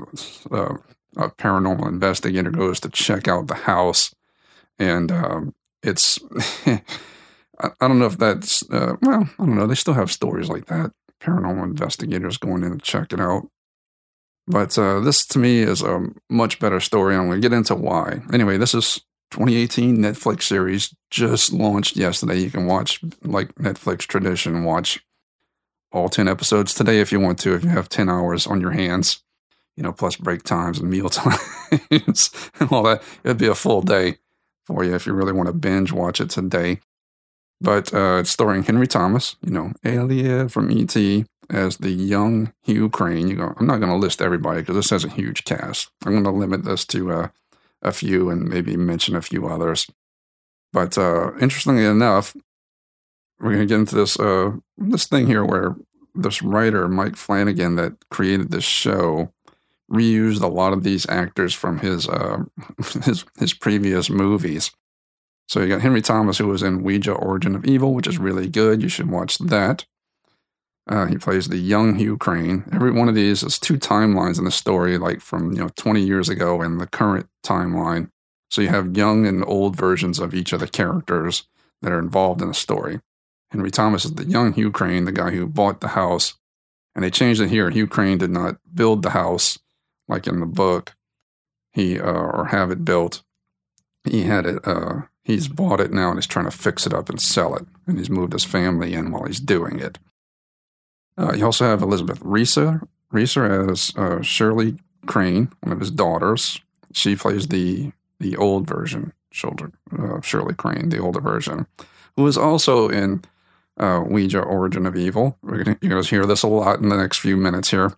uh, 0.52 0.76
a 1.16 1.28
paranormal 1.30 1.88
investigator 1.88 2.52
goes 2.52 2.78
to 2.80 2.88
check 2.88 3.26
out 3.26 3.48
the 3.48 3.54
house, 3.54 4.14
and 4.78 5.10
um, 5.10 5.54
it's. 5.82 6.20
I, 7.60 7.70
I 7.80 7.88
don't 7.88 7.98
know 7.98 8.06
if 8.06 8.18
that's 8.18 8.68
uh, 8.70 8.96
well. 9.02 9.28
I 9.38 9.46
don't 9.46 9.56
know. 9.56 9.66
They 9.66 9.74
still 9.74 9.94
have 9.94 10.10
stories 10.10 10.48
like 10.48 10.66
that. 10.66 10.92
Paranormal 11.20 11.64
investigators 11.64 12.38
going 12.38 12.64
in 12.64 12.72
to 12.72 12.78
check 12.78 13.12
it 13.12 13.20
out. 13.20 13.48
But 14.46 14.76
uh, 14.78 15.00
this 15.00 15.24
to 15.26 15.38
me 15.38 15.60
is 15.60 15.82
a 15.82 16.08
much 16.28 16.58
better 16.58 16.80
story. 16.80 17.14
I'm 17.14 17.28
going 17.28 17.40
to 17.40 17.48
get 17.48 17.56
into 17.56 17.74
why. 17.74 18.22
Anyway, 18.32 18.56
this 18.56 18.74
is 18.74 19.00
2018 19.30 19.96
Netflix 19.98 20.42
series 20.42 20.94
just 21.10 21.52
launched 21.52 21.96
yesterday. 21.96 22.38
You 22.38 22.50
can 22.50 22.66
watch 22.66 23.00
like 23.22 23.54
Netflix 23.54 24.00
tradition, 24.00 24.64
watch 24.64 25.04
all 25.92 26.08
10 26.08 26.26
episodes 26.28 26.74
today 26.74 27.00
if 27.00 27.12
you 27.12 27.20
want 27.20 27.38
to, 27.40 27.54
if 27.54 27.62
you 27.62 27.70
have 27.70 27.88
10 27.88 28.08
hours 28.08 28.46
on 28.46 28.60
your 28.60 28.70
hands, 28.72 29.22
you 29.76 29.82
know, 29.82 29.92
plus 29.92 30.16
break 30.16 30.42
times 30.42 30.78
and 30.78 30.90
meal 30.90 31.08
times 31.10 32.30
and 32.58 32.72
all 32.72 32.82
that. 32.84 33.02
It'd 33.24 33.38
be 33.38 33.46
a 33.46 33.54
full 33.54 33.82
day 33.82 34.18
for 34.64 34.84
you 34.84 34.94
if 34.94 35.06
you 35.06 35.12
really 35.12 35.32
want 35.32 35.46
to 35.46 35.52
binge 35.52 35.92
watch 35.92 36.20
it 36.20 36.30
today. 36.30 36.80
But 37.60 37.92
uh, 37.92 38.18
it's 38.20 38.30
starring 38.30 38.62
Henry 38.62 38.86
Thomas, 38.86 39.36
you 39.44 39.52
know, 39.52 39.72
Elliot 39.84 40.50
from 40.50 40.70
E.T. 40.70 41.26
as 41.50 41.76
the 41.76 41.90
young 41.90 42.52
Hugh 42.62 42.88
Crane. 42.88 43.28
You 43.28 43.36
go, 43.36 43.54
I'm 43.58 43.66
not 43.66 43.80
going 43.80 43.92
to 43.92 43.96
list 43.96 44.22
everybody 44.22 44.60
because 44.62 44.76
this 44.76 44.90
has 44.90 45.04
a 45.04 45.10
huge 45.10 45.44
cast. 45.44 45.90
I'm 46.04 46.12
going 46.12 46.24
to 46.24 46.30
limit 46.30 46.64
this 46.64 46.86
to 46.86 47.12
uh, 47.12 47.28
a 47.82 47.92
few 47.92 48.30
and 48.30 48.48
maybe 48.48 48.76
mention 48.76 49.14
a 49.14 49.22
few 49.22 49.46
others. 49.46 49.86
But 50.72 50.96
uh, 50.96 51.32
interestingly 51.40 51.84
enough, 51.84 52.34
we're 53.40 53.52
going 53.52 53.66
to 53.66 53.66
get 53.66 53.80
into 53.80 53.96
this 53.96 54.18
uh, 54.18 54.52
this 54.78 55.06
thing 55.06 55.26
here 55.26 55.44
where 55.44 55.76
this 56.14 56.42
writer 56.42 56.88
Mike 56.88 57.16
Flanagan 57.16 57.76
that 57.76 57.94
created 58.10 58.50
this 58.50 58.64
show 58.64 59.32
reused 59.90 60.42
a 60.42 60.46
lot 60.46 60.72
of 60.72 60.84
these 60.84 61.08
actors 61.08 61.54
from 61.54 61.78
his 61.78 62.08
uh, 62.08 62.44
his 63.04 63.24
his 63.38 63.54
previous 63.54 64.08
movies. 64.08 64.70
So 65.50 65.58
you 65.58 65.66
got 65.66 65.80
Henry 65.80 66.00
Thomas, 66.00 66.38
who 66.38 66.46
was 66.46 66.62
in 66.62 66.84
Ouija 66.84 67.10
Origin 67.10 67.56
of 67.56 67.64
Evil, 67.64 67.92
which 67.92 68.06
is 68.06 68.18
really 68.18 68.48
good. 68.48 68.80
You 68.80 68.88
should 68.88 69.10
watch 69.10 69.38
that. 69.38 69.84
Uh, 70.88 71.06
he 71.06 71.18
plays 71.18 71.48
the 71.48 71.58
young 71.58 71.96
Hugh 71.96 72.16
Crane. 72.16 72.62
Every 72.72 72.92
one 72.92 73.08
of 73.08 73.16
these 73.16 73.42
is 73.42 73.58
two 73.58 73.74
timelines 73.74 74.38
in 74.38 74.44
the 74.44 74.52
story, 74.52 74.96
like 74.96 75.20
from 75.20 75.52
you 75.52 75.58
know 75.58 75.68
20 75.74 76.02
years 76.02 76.28
ago 76.28 76.62
and 76.62 76.80
the 76.80 76.86
current 76.86 77.26
timeline. 77.44 78.12
So 78.48 78.62
you 78.62 78.68
have 78.68 78.96
young 78.96 79.26
and 79.26 79.44
old 79.44 79.74
versions 79.74 80.20
of 80.20 80.34
each 80.34 80.52
of 80.52 80.60
the 80.60 80.68
characters 80.68 81.48
that 81.82 81.90
are 81.90 81.98
involved 81.98 82.40
in 82.40 82.46
the 82.46 82.54
story. 82.54 83.00
Henry 83.50 83.72
Thomas 83.72 84.04
is 84.04 84.14
the 84.14 84.26
young 84.26 84.52
Hugh 84.52 84.70
Crane, 84.70 85.04
the 85.04 85.10
guy 85.10 85.30
who 85.30 85.48
bought 85.48 85.80
the 85.80 85.88
house. 85.88 86.34
And 86.94 87.02
they 87.02 87.10
changed 87.10 87.40
it 87.40 87.50
here. 87.50 87.70
Hugh 87.70 87.88
Crane 87.88 88.18
did 88.18 88.30
not 88.30 88.58
build 88.72 89.02
the 89.02 89.10
house 89.10 89.58
like 90.06 90.28
in 90.28 90.38
the 90.38 90.46
book. 90.46 90.94
He 91.72 91.98
uh, 91.98 92.04
or 92.04 92.46
have 92.52 92.70
it 92.70 92.84
built. 92.84 93.24
He 94.04 94.22
had 94.22 94.46
it 94.46 94.64
uh, 94.64 95.02
He's 95.22 95.48
bought 95.48 95.80
it 95.80 95.92
now 95.92 96.08
and 96.08 96.18
he's 96.18 96.26
trying 96.26 96.46
to 96.46 96.50
fix 96.50 96.86
it 96.86 96.94
up 96.94 97.08
and 97.08 97.20
sell 97.20 97.54
it. 97.54 97.66
And 97.86 97.98
he's 97.98 98.10
moved 98.10 98.32
his 98.32 98.44
family 98.44 98.94
in 98.94 99.10
while 99.12 99.24
he's 99.24 99.40
doing 99.40 99.78
it. 99.78 99.98
Uh, 101.18 101.34
you 101.34 101.44
also 101.44 101.66
have 101.66 101.82
Elizabeth 101.82 102.18
Reaser, 102.22 102.82
Reaser 103.10 103.70
as 103.70 103.92
uh, 103.96 104.22
Shirley 104.22 104.76
Crane, 105.06 105.50
one 105.60 105.72
of 105.72 105.80
his 105.80 105.90
daughters. 105.90 106.60
She 106.92 107.16
plays 107.16 107.48
the 107.48 107.92
the 108.18 108.36
old 108.36 108.66
version 108.66 109.12
Shirley, 109.30 109.72
uh, 109.98 110.20
Shirley 110.20 110.54
Crane, 110.54 110.88
the 110.88 110.98
older 110.98 111.20
version, 111.20 111.66
who 112.16 112.26
is 112.26 112.36
also 112.36 112.88
in 112.88 113.22
uh, 113.78 114.02
Ouija 114.06 114.40
Origin 114.40 114.86
of 114.86 114.96
Evil. 114.96 115.38
We're 115.42 115.64
gonna, 115.64 115.78
you're 115.80 115.90
going 115.90 116.02
to 116.02 116.08
hear 116.08 116.26
this 116.26 116.42
a 116.42 116.48
lot 116.48 116.80
in 116.80 116.88
the 116.88 116.96
next 116.96 117.18
few 117.18 117.36
minutes 117.36 117.70
here. 117.70 117.94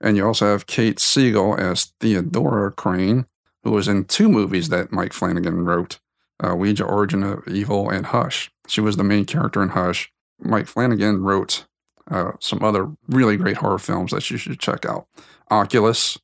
And 0.00 0.16
you 0.16 0.26
also 0.26 0.46
have 0.46 0.66
Kate 0.66 0.98
Siegel 0.98 1.56
as 1.58 1.92
Theodora 2.00 2.70
Crane, 2.70 3.26
who 3.64 3.70
was 3.70 3.88
in 3.88 4.04
two 4.04 4.28
movies 4.28 4.68
that 4.68 4.92
Mike 4.92 5.14
Flanagan 5.14 5.64
wrote 5.64 5.98
uh, 6.44 6.54
Ouija 6.54 6.84
Origin 6.84 7.22
of 7.22 7.46
Evil 7.48 7.88
and 7.90 8.06
Hush. 8.06 8.50
She 8.66 8.80
was 8.80 8.96
the 8.96 9.04
main 9.04 9.24
character 9.24 9.62
in 9.62 9.70
Hush. 9.70 10.12
Mike 10.40 10.66
Flanagan 10.66 11.22
wrote 11.22 11.66
uh, 12.10 12.32
some 12.40 12.62
other 12.62 12.90
really 13.08 13.36
great 13.36 13.56
horror 13.58 13.78
films 13.78 14.12
that 14.12 14.30
you 14.30 14.36
should 14.36 14.60
check 14.60 14.84
out 14.84 15.06
Oculus, 15.50 16.18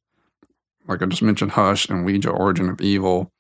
like 0.88 1.02
I 1.02 1.06
just 1.06 1.22
mentioned, 1.22 1.52
Hush 1.52 1.88
and 1.88 2.04
Ouija 2.04 2.30
Origin 2.30 2.68
of 2.68 2.80
Evil. 2.80 3.32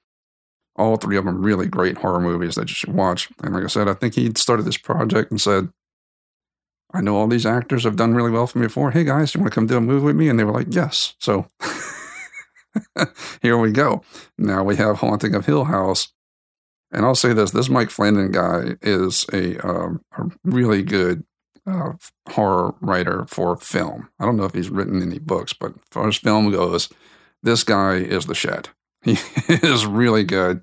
All 0.76 0.96
three 0.96 1.16
of 1.16 1.24
them 1.24 1.42
really 1.42 1.66
great 1.66 1.98
horror 1.98 2.20
movies 2.20 2.54
that 2.54 2.68
you 2.68 2.74
should 2.74 2.94
watch. 2.94 3.28
And 3.42 3.54
like 3.54 3.64
I 3.64 3.66
said, 3.66 3.88
I 3.88 3.94
think 3.94 4.14
he 4.14 4.32
started 4.36 4.64
this 4.64 4.78
project 4.78 5.30
and 5.30 5.40
said, 5.40 5.68
I 6.94 7.00
know 7.00 7.16
all 7.16 7.26
these 7.26 7.46
actors 7.46 7.84
have 7.84 7.96
done 7.96 8.14
really 8.14 8.30
well 8.30 8.46
for 8.46 8.58
me 8.58 8.66
before. 8.66 8.90
Hey 8.90 9.04
guys, 9.04 9.34
you 9.34 9.40
want 9.40 9.52
to 9.52 9.54
come 9.54 9.66
do 9.66 9.76
a 9.76 9.80
movie 9.80 10.06
with 10.06 10.16
me? 10.16 10.28
And 10.28 10.38
they 10.38 10.44
were 10.44 10.52
like, 10.52 10.74
yes. 10.74 11.14
So 11.18 11.46
here 13.42 13.58
we 13.58 13.70
go. 13.70 14.02
Now 14.38 14.62
we 14.62 14.76
have 14.76 14.98
Haunting 14.98 15.34
of 15.34 15.46
Hill 15.46 15.64
House. 15.64 16.12
And 16.92 17.06
I'll 17.06 17.14
say 17.14 17.32
this 17.32 17.50
this 17.50 17.68
Mike 17.68 17.90
Flanagan 17.90 18.32
guy 18.32 18.76
is 18.82 19.24
a, 19.32 19.58
um, 19.66 20.02
a 20.16 20.24
really 20.44 20.82
good 20.82 21.24
uh, 21.66 21.92
horror 22.28 22.74
writer 22.80 23.24
for 23.28 23.56
film. 23.56 24.08
I 24.18 24.24
don't 24.24 24.36
know 24.36 24.44
if 24.44 24.54
he's 24.54 24.70
written 24.70 25.00
any 25.02 25.18
books, 25.18 25.52
but 25.52 25.72
as 25.72 25.80
far 25.90 26.08
as 26.08 26.16
film 26.16 26.50
goes, 26.50 26.88
this 27.42 27.64
guy 27.64 27.94
is 27.96 28.26
the 28.26 28.34
shit. 28.34 28.70
He 29.04 29.18
is 29.48 29.84
really 29.84 30.22
good 30.22 30.62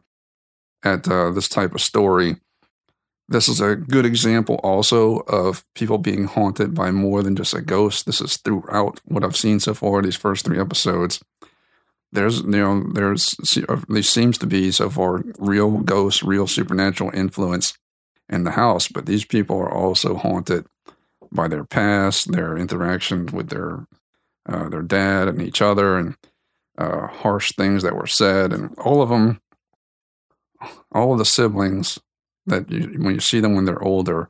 at 0.83 1.09
uh, 1.09 1.31
this 1.31 1.49
type 1.49 1.75
of 1.75 1.81
story. 1.81 2.37
This 3.27 3.49
is 3.49 3.59
a 3.59 3.75
good 3.75 4.05
example 4.05 4.55
also 4.63 5.19
of 5.27 5.65
people 5.75 5.97
being 5.97 6.23
haunted 6.23 6.73
by 6.73 6.91
more 6.91 7.21
than 7.21 7.35
just 7.35 7.53
a 7.53 7.61
ghost. 7.61 8.05
This 8.05 8.21
is 8.21 8.37
throughout 8.37 9.01
what 9.03 9.25
I've 9.25 9.35
seen 9.35 9.59
so 9.59 9.73
far, 9.73 10.01
these 10.01 10.15
first 10.15 10.45
three 10.45 10.59
episodes. 10.59 11.21
There's, 12.11 12.41
you 12.41 12.47
know, 12.47 12.83
there's, 12.93 13.35
uh, 13.69 13.81
there 13.87 14.01
seems 14.01 14.37
to 14.39 14.47
be 14.47 14.71
so 14.71 14.89
far 14.89 15.23
real 15.37 15.77
ghosts, 15.79 16.23
real 16.23 16.47
supernatural 16.47 17.11
influence 17.13 17.77
in 18.27 18.43
the 18.43 18.51
house, 18.51 18.87
but 18.87 19.05
these 19.05 19.25
people 19.25 19.57
are 19.57 19.71
also 19.71 20.15
haunted 20.15 20.65
by 21.31 21.47
their 21.47 21.63
past, 21.63 22.31
their 22.31 22.57
interactions 22.57 23.31
with 23.31 23.49
their 23.49 23.85
uh, 24.47 24.67
their 24.69 24.81
dad 24.81 25.27
and 25.27 25.41
each 25.41 25.61
other, 25.61 25.97
and 25.97 26.15
uh, 26.77 27.05
harsh 27.07 27.51
things 27.51 27.83
that 27.83 27.95
were 27.95 28.07
said, 28.07 28.51
and 28.51 28.75
all 28.79 29.01
of 29.01 29.09
them, 29.09 29.39
all 30.91 31.13
of 31.13 31.19
the 31.19 31.25
siblings 31.25 31.99
that 32.47 32.71
you, 32.71 32.87
when 32.97 33.13
you 33.13 33.19
see 33.19 33.39
them 33.39 33.53
when 33.53 33.65
they're 33.65 33.83
older, 33.83 34.29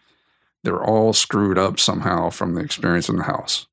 they're 0.63 0.83
all 0.83 1.13
screwed 1.13 1.57
up 1.57 1.79
somehow 1.79 2.29
from 2.29 2.55
the 2.55 2.61
experience 2.61 3.07
in 3.07 3.15
the 3.15 3.23
house. 3.23 3.67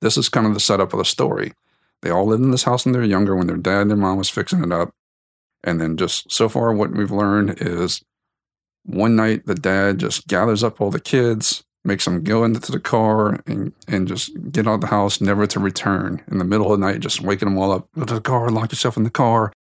This 0.00 0.16
is 0.16 0.28
kind 0.28 0.46
of 0.46 0.54
the 0.54 0.60
setup 0.60 0.92
of 0.92 0.98
the 0.98 1.04
story. 1.04 1.52
They 2.04 2.10
all 2.10 2.26
lived 2.26 2.42
in 2.42 2.50
this 2.50 2.64
house 2.64 2.84
when 2.84 2.92
they 2.92 2.98
were 2.98 3.04
younger, 3.04 3.34
when 3.34 3.46
their 3.46 3.56
dad 3.56 3.80
and 3.80 3.90
their 3.90 3.96
mom 3.96 4.18
was 4.18 4.28
fixing 4.28 4.62
it 4.62 4.70
up. 4.70 4.94
And 5.64 5.80
then 5.80 5.96
just 5.96 6.30
so 6.30 6.50
far, 6.50 6.72
what 6.74 6.92
we've 6.92 7.10
learned 7.10 7.62
is 7.62 8.04
one 8.84 9.16
night 9.16 9.46
the 9.46 9.54
dad 9.54 9.98
just 9.98 10.28
gathers 10.28 10.62
up 10.62 10.82
all 10.82 10.90
the 10.90 11.00
kids 11.00 11.64
makes 11.84 12.04
them 12.04 12.22
go 12.22 12.44
into 12.44 12.72
the 12.72 12.80
car 12.80 13.40
and, 13.46 13.72
and 13.86 14.08
just 14.08 14.30
get 14.50 14.66
out 14.66 14.74
of 14.74 14.80
the 14.80 14.86
house, 14.88 15.20
never 15.20 15.46
to 15.46 15.60
return. 15.60 16.22
In 16.30 16.38
the 16.38 16.44
middle 16.44 16.72
of 16.72 16.78
the 16.78 16.86
night, 16.86 17.00
just 17.00 17.20
waking 17.20 17.48
them 17.48 17.58
all 17.58 17.72
up, 17.72 17.88
go 17.94 18.04
to 18.04 18.14
the 18.14 18.20
car, 18.20 18.50
lock 18.50 18.72
yourself 18.72 18.96
in 18.96 19.04
the 19.04 19.10
car. 19.10 19.52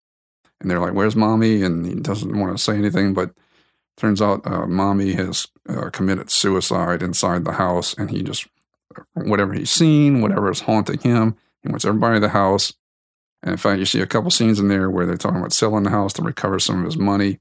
And 0.62 0.72
they're 0.72 0.80
like, 0.80 0.94
Where's 0.94 1.16
mommy? 1.16 1.62
And 1.64 1.86
he 1.86 1.96
doesn't 1.96 2.38
want 2.38 2.58
to 2.58 2.64
say 2.64 2.76
anything, 2.76 3.14
but 3.14 3.32
turns 3.98 4.22
out 4.22 4.46
uh, 4.48 4.66
mommy 4.66 5.14
has 5.14 5.48
uh, 5.68 5.90
committed 5.90 6.30
suicide 6.30 7.04
inside 7.04 7.44
the 7.44 7.54
house. 7.54 7.94
And 7.96 8.10
he 8.10 8.24
just, 8.24 8.48
whatever 9.14 9.54
he's 9.54 9.72
seen, 9.72 10.22
whatever 10.22 10.50
is 10.50 10.62
haunting 10.62 11.00
him, 11.00 11.36
wants 11.71 11.86
everybody 11.86 12.17
in 12.17 12.21
the 12.21 12.30
house. 12.30 12.73
And 13.41 13.52
in 13.52 13.58
fact, 13.58 13.80
you 13.80 13.86
see 13.86 14.02
a 14.02 14.08
couple 14.08 14.32
scenes 14.32 14.60
in 14.60 14.67
there 14.67 14.89
where 14.89 15.06
they're 15.06 15.17
talking 15.17 15.39
about 15.39 15.54
selling 15.54 15.84
the 15.84 15.89
house 15.89 16.13
to 16.13 16.21
recover 16.21 16.60
some 16.60 16.80
of 16.80 16.86
his 16.86 16.97
money. 16.97 17.39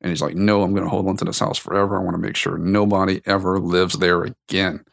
And 0.00 0.10
he's 0.10 0.22
like, 0.22 0.34
no, 0.34 0.62
I'm 0.62 0.72
going 0.72 0.84
to 0.84 0.90
hold 0.90 1.08
on 1.08 1.16
to 1.18 1.24
this 1.24 1.40
house 1.40 1.58
forever. 1.58 1.98
I 1.98 2.02
want 2.02 2.14
to 2.14 2.22
make 2.22 2.36
sure 2.36 2.56
nobody 2.56 3.20
ever 3.26 3.58
lives 3.58 3.98
there 3.98 4.22
again 4.22 4.84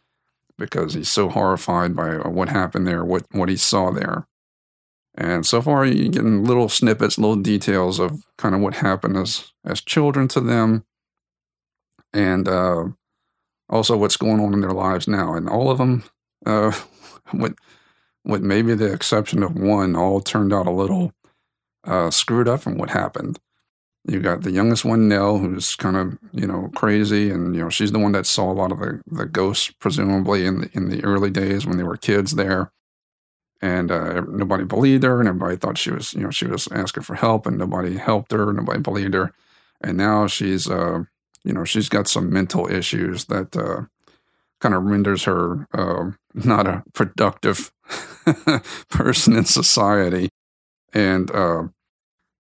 because 0.57 0.95
he's 0.95 1.09
so 1.09 1.29
horrified 1.29 1.95
by 1.95 2.15
uh, 2.15 2.29
what 2.29 2.49
happened 2.49 2.87
there, 2.87 3.05
what, 3.05 3.25
what 3.31 3.49
he 3.49 3.55
saw 3.55 3.91
there. 3.91 4.27
And 5.15 5.45
so 5.45 5.61
far, 5.61 5.85
you're 5.85 6.09
getting 6.09 6.43
little 6.43 6.69
snippets, 6.69 7.17
little 7.17 7.35
details 7.35 7.99
of 7.99 8.23
kind 8.37 8.53
of 8.53 8.61
what 8.61 8.75
happened 8.75 9.17
as, 9.17 9.51
as 9.65 9.81
children 9.81 10.27
to 10.29 10.39
them 10.39 10.85
and 12.13 12.47
uh, 12.47 12.85
also 13.69 13.97
what's 13.97 14.17
going 14.17 14.39
on 14.39 14.53
in 14.53 14.61
their 14.61 14.71
lives 14.71 15.07
now. 15.07 15.33
And 15.33 15.49
all 15.49 15.71
of 15.71 15.77
them, 15.77 16.03
uh, 16.45 16.71
with 18.27 18.43
maybe 18.43 18.75
the 18.75 18.91
exception 18.91 19.41
of 19.41 19.55
one, 19.55 19.95
all 19.95 20.19
turned 20.19 20.53
out 20.53 20.67
a 20.67 20.71
little 20.71 21.13
uh, 21.85 22.11
screwed 22.11 22.47
up 22.47 22.61
from 22.61 22.77
what 22.77 22.89
happened. 22.89 23.39
You 24.05 24.19
got 24.19 24.43
the 24.43 24.51
youngest 24.51 24.85
one, 24.85 25.07
Nell, 25.07 25.37
who's 25.37 25.75
kind 25.75 25.95
of 25.95 26.17
you 26.33 26.45
know 26.45 26.69
crazy, 26.75 27.31
and 27.31 27.55
you 27.55 27.61
know 27.61 27.69
she's 27.69 27.91
the 27.91 27.99
one 27.99 28.11
that 28.11 28.25
saw 28.25 28.51
a 28.51 28.53
lot 28.53 28.71
of 28.71 28.79
the, 28.79 29.01
the 29.07 29.25
ghosts, 29.25 29.71
presumably 29.79 30.45
in 30.45 30.61
the 30.61 30.69
in 30.73 30.89
the 30.89 31.03
early 31.03 31.29
days 31.29 31.65
when 31.65 31.77
they 31.77 31.83
were 31.83 31.97
kids 31.97 32.35
there. 32.35 32.71
And 33.59 33.91
uh, 33.91 34.21
nobody 34.21 34.65
believed 34.65 35.03
her, 35.03 35.19
and 35.19 35.27
everybody 35.27 35.55
thought 35.55 35.77
she 35.77 35.91
was 35.91 36.13
you 36.13 36.21
know 36.21 36.31
she 36.31 36.45
was 36.45 36.67
asking 36.71 37.03
for 37.03 37.15
help, 37.15 37.45
and 37.45 37.57
nobody 37.57 37.97
helped 37.97 38.31
her, 38.31 38.53
nobody 38.53 38.79
believed 38.79 39.13
her. 39.13 39.33
And 39.81 39.97
now 39.97 40.27
she's 40.27 40.69
uh, 40.69 41.03
you 41.43 41.53
know 41.53 41.65
she's 41.65 41.89
got 41.89 42.07
some 42.07 42.31
mental 42.31 42.71
issues 42.71 43.25
that 43.25 43.57
uh, 43.57 43.83
kind 44.61 44.73
of 44.73 44.83
renders 44.83 45.23
her 45.23 45.67
uh, 45.73 46.11
not 46.33 46.67
a 46.67 46.83
productive 46.93 47.71
person 48.89 49.35
in 49.35 49.45
society. 49.45 50.29
And 50.93 51.29
uh, 51.31 51.63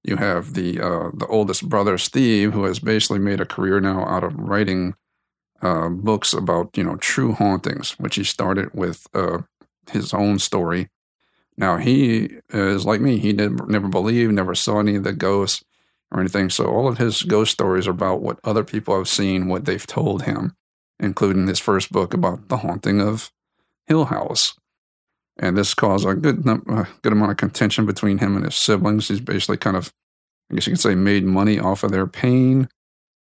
you 0.03 0.15
have 0.17 0.53
the 0.53 0.79
uh, 0.79 1.09
the 1.13 1.27
oldest 1.27 1.67
brother 1.67 1.97
Steve, 1.97 2.53
who 2.53 2.63
has 2.63 2.79
basically 2.79 3.19
made 3.19 3.41
a 3.41 3.45
career 3.45 3.79
now 3.79 4.05
out 4.05 4.23
of 4.23 4.35
writing 4.37 4.95
uh, 5.61 5.89
books 5.89 6.33
about 6.33 6.77
you 6.77 6.83
know 6.83 6.95
true 6.97 7.33
hauntings, 7.33 7.91
which 7.99 8.15
he 8.15 8.23
started 8.23 8.73
with 8.73 9.07
uh, 9.13 9.39
his 9.91 10.13
own 10.13 10.39
story. 10.39 10.89
Now 11.57 11.77
he 11.77 12.37
is 12.49 12.85
like 12.85 13.01
me; 13.01 13.19
he 13.19 13.33
never, 13.33 13.65
never 13.67 13.87
believed, 13.87 14.33
never 14.33 14.55
saw 14.55 14.79
any 14.79 14.95
of 14.95 15.03
the 15.03 15.13
ghosts 15.13 15.63
or 16.11 16.21
anything. 16.21 16.49
So 16.49 16.67
all 16.67 16.87
of 16.87 16.97
his 16.97 17.23
ghost 17.23 17.51
stories 17.51 17.87
are 17.87 17.91
about 17.91 18.21
what 18.21 18.39
other 18.43 18.63
people 18.63 18.95
have 18.97 19.09
seen, 19.09 19.47
what 19.47 19.65
they've 19.65 19.85
told 19.85 20.23
him, 20.23 20.55
including 20.99 21.47
his 21.47 21.59
first 21.59 21.91
book 21.91 22.13
about 22.13 22.47
the 22.47 22.57
haunting 22.57 23.01
of 23.01 23.31
Hill 23.87 24.05
House. 24.05 24.55
And 25.39 25.57
this 25.57 25.73
caused 25.73 26.07
a 26.07 26.15
good, 26.15 26.43
good 26.43 27.13
amount 27.13 27.31
of 27.31 27.37
contention 27.37 27.85
between 27.85 28.17
him 28.17 28.35
and 28.35 28.45
his 28.45 28.55
siblings. 28.55 29.07
He's 29.07 29.19
basically 29.19 29.57
kind 29.57 29.77
of, 29.77 29.93
I 30.51 30.55
guess 30.55 30.67
you 30.67 30.73
could 30.73 30.79
say, 30.79 30.95
made 30.95 31.25
money 31.25 31.59
off 31.59 31.83
of 31.83 31.91
their 31.91 32.07
pain. 32.07 32.69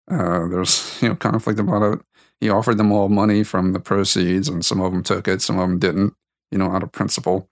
Uh, 0.09 0.47
there's 0.47 0.97
you 1.01 1.09
know 1.09 1.15
conflict 1.15 1.59
about 1.59 1.93
it. 1.93 1.99
He 2.39 2.49
offered 2.49 2.77
them 2.77 2.91
all 2.91 3.09
money 3.09 3.43
from 3.43 3.73
the 3.73 3.79
proceeds, 3.79 4.49
and 4.49 4.65
some 4.65 4.81
of 4.81 4.91
them 4.91 5.01
took 5.01 5.27
it, 5.27 5.41
some 5.41 5.57
of 5.57 5.67
them 5.67 5.79
didn't. 5.79 6.13
You 6.51 6.59
know, 6.59 6.71
out 6.71 6.83
of 6.83 6.91
principle. 6.91 7.49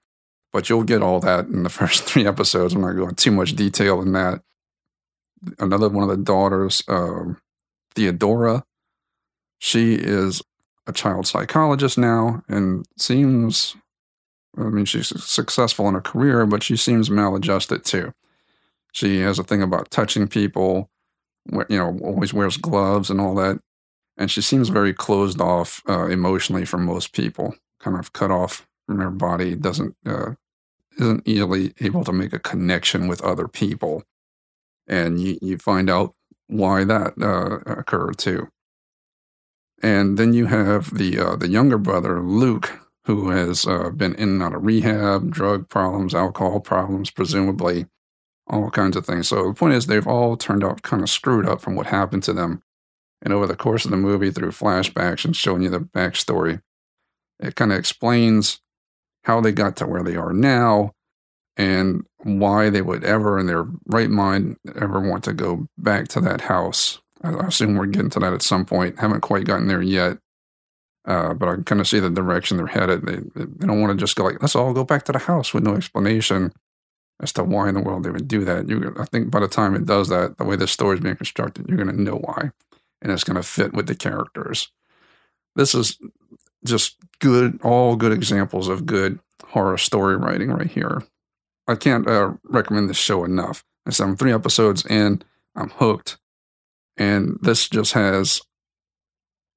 But 0.53 0.69
you'll 0.69 0.83
get 0.83 1.01
all 1.01 1.19
that 1.21 1.45
in 1.45 1.63
the 1.63 1.69
first 1.79 2.03
three 2.03 2.27
episodes. 2.27 2.73
I'm 2.73 2.81
not 2.81 2.93
going 2.93 3.15
too 3.15 3.31
much 3.31 3.55
detail 3.55 4.01
in 4.01 4.11
that. 4.11 4.41
Another 5.57 5.89
one 5.89 6.03
of 6.03 6.09
the 6.09 6.23
daughters, 6.23 6.83
um, 6.87 7.37
Theodora, 7.95 8.63
she 9.57 9.95
is 9.95 10.43
a 10.85 10.93
child 10.93 11.25
psychologist 11.25 11.97
now 11.97 12.43
and 12.47 12.85
seems 12.97 13.75
I 14.57 14.63
mean, 14.63 14.85
she's 14.85 15.07
successful 15.23 15.87
in 15.87 15.93
her 15.93 16.01
career, 16.01 16.45
but 16.45 16.63
she 16.63 16.75
seems 16.75 17.09
maladjusted 17.09 17.85
too. 17.85 18.13
She 18.91 19.19
has 19.21 19.39
a 19.39 19.43
thing 19.43 19.61
about 19.61 19.91
touching 19.91 20.27
people, 20.27 20.89
you 21.51 21.77
know, 21.77 21.97
always 22.03 22.33
wears 22.33 22.57
gloves 22.57 23.09
and 23.09 23.21
all 23.21 23.35
that. 23.35 23.59
And 24.17 24.29
she 24.29 24.41
seems 24.41 24.69
very 24.69 24.93
closed 24.93 25.39
off 25.39 25.81
uh, 25.87 26.07
emotionally 26.07 26.65
from 26.65 26.85
most 26.85 27.13
people, 27.13 27.55
kind 27.79 27.97
of 27.97 28.13
cut 28.13 28.31
off 28.31 28.67
from 28.85 28.99
her 28.99 29.09
body, 29.09 29.55
doesn't, 29.55 29.95
uh, 30.05 30.31
isn't 30.99 31.25
easily 31.25 31.73
able 31.79 32.03
to 32.03 32.11
make 32.11 32.33
a 32.33 32.39
connection 32.39 33.07
with 33.07 33.21
other 33.21 33.47
people. 33.47 34.03
And 34.87 35.19
you, 35.21 35.37
you 35.41 35.57
find 35.57 35.89
out 35.89 36.13
why 36.47 36.83
that 36.83 37.13
uh, 37.21 37.59
occurred 37.71 38.17
too. 38.17 38.49
And 39.81 40.17
then 40.19 40.33
you 40.33 40.45
have 40.45 40.95
the 40.95 41.17
uh, 41.17 41.35
the 41.35 41.47
younger 41.47 41.77
brother, 41.79 42.21
Luke, 42.21 42.80
who 43.05 43.29
has 43.29 43.65
uh, 43.65 43.89
been 43.89 44.13
in 44.15 44.29
and 44.29 44.43
out 44.43 44.53
of 44.53 44.63
rehab, 44.63 45.31
drug 45.31 45.67
problems, 45.69 46.13
alcohol 46.13 46.59
problems, 46.59 47.09
presumably, 47.09 47.87
all 48.47 48.69
kinds 48.69 48.95
of 48.95 49.05
things. 49.05 49.27
So 49.27 49.47
the 49.47 49.53
point 49.53 49.73
is, 49.73 49.87
they've 49.87 50.07
all 50.07 50.37
turned 50.37 50.63
out 50.63 50.83
kind 50.83 51.01
of 51.01 51.09
screwed 51.09 51.47
up 51.47 51.61
from 51.61 51.75
what 51.75 51.87
happened 51.87 52.23
to 52.23 52.33
them. 52.33 52.61
And 53.23 53.33
over 53.33 53.47
the 53.47 53.55
course 53.55 53.85
of 53.85 53.91
the 53.91 53.97
movie, 53.97 54.31
through 54.31 54.51
flashbacks 54.51 55.25
and 55.25 55.35
showing 55.35 55.61
you 55.61 55.69
the 55.69 55.79
backstory, 55.79 56.61
it 57.39 57.55
kind 57.55 57.71
of 57.71 57.79
explains 57.79 58.59
how 59.23 59.41
they 59.41 59.51
got 59.51 59.75
to 59.77 59.87
where 59.87 60.03
they 60.03 60.15
are 60.15 60.33
now 60.33 60.91
and 61.57 62.03
why 62.23 62.69
they 62.69 62.81
would 62.81 63.03
ever, 63.03 63.37
in 63.39 63.45
their 63.45 63.65
right 63.87 64.09
mind, 64.09 64.57
ever 64.75 64.99
want 64.99 65.23
to 65.25 65.33
go 65.33 65.67
back 65.77 66.07
to 66.09 66.21
that 66.21 66.41
house. 66.41 66.99
I 67.23 67.29
assume 67.45 67.75
we're 67.75 67.85
getting 67.85 68.09
to 68.11 68.19
that 68.19 68.33
at 68.33 68.41
some 68.41 68.65
point. 68.65 68.99
Haven't 68.99 69.21
quite 69.21 69.45
gotten 69.45 69.67
there 69.67 69.81
yet. 69.81 70.17
Uh, 71.05 71.33
but 71.33 71.49
I 71.49 71.55
kind 71.63 71.81
of 71.81 71.87
see 71.87 71.99
the 71.99 72.09
direction 72.09 72.57
they're 72.57 72.67
headed. 72.67 73.05
They, 73.05 73.17
they 73.35 73.65
don't 73.65 73.81
want 73.81 73.97
to 73.97 74.03
just 74.03 74.15
go 74.15 74.23
like, 74.23 74.41
let's 74.41 74.55
all 74.55 74.73
go 74.73 74.83
back 74.83 75.03
to 75.05 75.11
the 75.11 75.19
house 75.19 75.53
with 75.53 75.63
no 75.63 75.75
explanation 75.75 76.53
as 77.21 77.33
to 77.33 77.43
why 77.43 77.69
in 77.69 77.75
the 77.75 77.81
world 77.81 78.03
they 78.03 78.09
would 78.11 78.27
do 78.27 78.45
that. 78.45 78.69
You, 78.69 78.95
I 78.99 79.05
think 79.05 79.31
by 79.31 79.39
the 79.39 79.47
time 79.47 79.75
it 79.75 79.85
does 79.85 80.09
that, 80.09 80.37
the 80.37 80.43
way 80.43 80.55
this 80.55 80.71
story 80.71 80.95
is 80.95 81.03
being 81.03 81.15
constructed, 81.15 81.67
you're 81.67 81.77
going 81.77 81.95
to 81.95 82.01
know 82.01 82.17
why, 82.17 82.51
and 83.01 83.11
it's 83.11 83.23
going 83.23 83.35
to 83.35 83.43
fit 83.43 83.73
with 83.73 83.87
the 83.87 83.95
characters. 83.95 84.69
This 85.55 85.73
is 85.73 85.97
just 86.65 86.97
good, 87.19 87.59
all 87.63 87.95
good 87.95 88.11
examples 88.11 88.67
of 88.67 88.85
good 88.85 89.19
horror 89.43 89.77
story 89.77 90.15
writing 90.15 90.49
right 90.49 90.69
here. 90.69 91.03
I 91.67 91.75
can't 91.75 92.07
uh, 92.07 92.33
recommend 92.43 92.89
this 92.89 92.97
show 92.97 93.23
enough. 93.23 93.63
I 93.85 93.91
said 93.91 94.03
I'm 94.03 94.17
three 94.17 94.33
episodes 94.33 94.85
in, 94.85 95.23
I'm 95.55 95.69
hooked, 95.69 96.17
and 96.97 97.37
this 97.41 97.67
just 97.67 97.93
has 97.93 98.41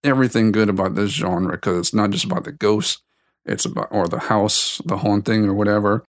everything 0.05 0.53
good 0.53 0.69
about 0.69 0.95
this 0.95 1.11
genre 1.13 1.53
because 1.53 1.79
it's 1.79 1.95
not 1.95 2.11
just 2.11 2.25
about 2.25 2.45
the 2.45 2.53
ghosts, 2.53 3.03
it's 3.45 3.65
about 3.65 3.89
or 3.91 4.07
the 4.07 4.21
house, 4.21 4.81
the 4.85 4.99
haunting 4.99 5.47
or 5.47 5.55
whatever. 5.55 6.05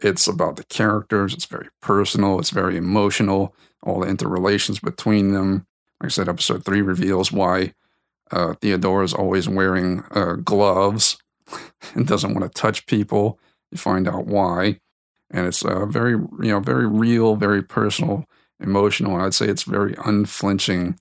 It's 0.00 0.28
about 0.28 0.56
the 0.56 0.64
characters. 0.64 1.34
It's 1.34 1.46
very 1.46 1.68
personal. 1.80 2.38
It's 2.38 2.50
very 2.50 2.76
emotional. 2.76 3.54
All 3.82 4.00
the 4.00 4.08
interrelations 4.08 4.78
between 4.78 5.32
them. 5.32 5.66
Like 6.00 6.08
I 6.08 6.10
said, 6.10 6.28
episode 6.28 6.64
three 6.64 6.82
reveals 6.82 7.32
why 7.32 7.72
uh, 8.30 8.54
Theodora 8.54 9.04
is 9.04 9.14
always 9.14 9.48
wearing 9.48 10.04
uh, 10.12 10.34
gloves 10.34 11.18
and 11.94 12.06
doesn't 12.06 12.34
want 12.34 12.44
to 12.44 12.60
touch 12.60 12.86
people. 12.86 13.38
You 13.70 13.78
find 13.78 14.06
out 14.08 14.26
why, 14.26 14.78
and 15.30 15.46
it's 15.46 15.64
uh, 15.64 15.86
very, 15.86 16.12
you 16.12 16.28
know, 16.52 16.60
very 16.60 16.86
real, 16.86 17.36
very 17.36 17.62
personal, 17.62 18.24
emotional. 18.60 19.14
And 19.14 19.24
I'd 19.24 19.34
say 19.34 19.46
it's 19.46 19.64
very 19.64 19.94
unflinching 20.04 20.98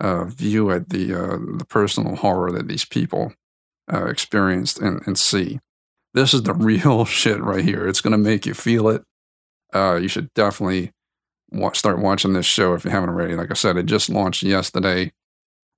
uh, 0.00 0.24
view 0.24 0.70
at 0.70 0.90
the 0.90 1.14
uh, 1.14 1.38
the 1.58 1.66
personal 1.68 2.16
horror 2.16 2.52
that 2.52 2.68
these 2.68 2.84
people 2.84 3.32
uh, 3.92 4.06
experienced 4.06 4.78
and, 4.78 5.02
and 5.06 5.18
see. 5.18 5.60
This 6.14 6.34
is 6.34 6.42
the 6.42 6.54
real 6.54 7.04
shit 7.04 7.40
right 7.40 7.64
here. 7.64 7.86
It's 7.86 8.00
going 8.00 8.12
to 8.12 8.18
make 8.18 8.46
you 8.46 8.54
feel 8.54 8.88
it. 8.88 9.02
Uh, 9.74 9.96
you 9.96 10.08
should 10.08 10.32
definitely 10.34 10.92
start 11.72 11.98
watching 11.98 12.32
this 12.32 12.46
show 12.46 12.74
if 12.74 12.84
you 12.84 12.90
haven't 12.90 13.10
already. 13.10 13.34
Like 13.34 13.50
I 13.50 13.54
said, 13.54 13.76
it 13.76 13.86
just 13.86 14.08
launched 14.08 14.42
yesterday. 14.42 15.12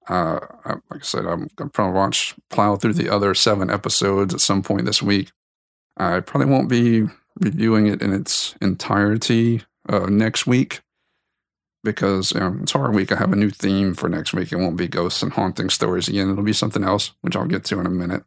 Uh, 0.09 0.41
like 0.65 1.01
I 1.01 1.03
said, 1.03 1.25
I'm 1.27 1.49
going 1.57 1.69
to 1.69 1.73
probably 1.73 1.95
watch, 1.95 2.35
plow 2.49 2.77
through 2.77 2.95
the 2.95 3.09
other 3.09 3.35
seven 3.35 3.71
episodes 3.71 4.35
at 4.35 4.41
some 4.41 4.63
point 4.63 4.87
this 4.87 5.03
week. 5.03 5.31
I 5.97 6.21
probably 6.21 6.51
won't 6.51 6.69
be 6.69 7.07
reviewing 7.39 7.87
it 7.87 8.03
in 8.03 8.13
its 8.13 8.55
entirety 8.61 9.63
uh, 9.89 10.07
next 10.07 10.47
week 10.47 10.81
because 11.83 12.33
it's 12.35 12.73
horror 12.73 12.91
week. 12.91 13.13
I 13.13 13.17
have 13.17 13.33
a 13.33 13.37
new 13.37 13.51
theme 13.51 13.95
for 13.95 14.09
next 14.09 14.33
week. 14.35 14.53
It 14.53 14.57
won't 14.57 14.77
be 14.77 14.89
ghosts 14.89 15.23
and 15.23 15.33
haunting 15.33 15.71
stories 15.71 16.09
again. 16.09 16.31
It'll 16.31 16.43
be 16.43 16.53
something 16.53 16.85
else, 16.85 17.13
which 17.23 17.37
I'll 17.37 17.47
get 17.47 17.65
to 17.67 17.81
in 17.81 17.87
a 17.87 17.91
minute. 17.91 18.25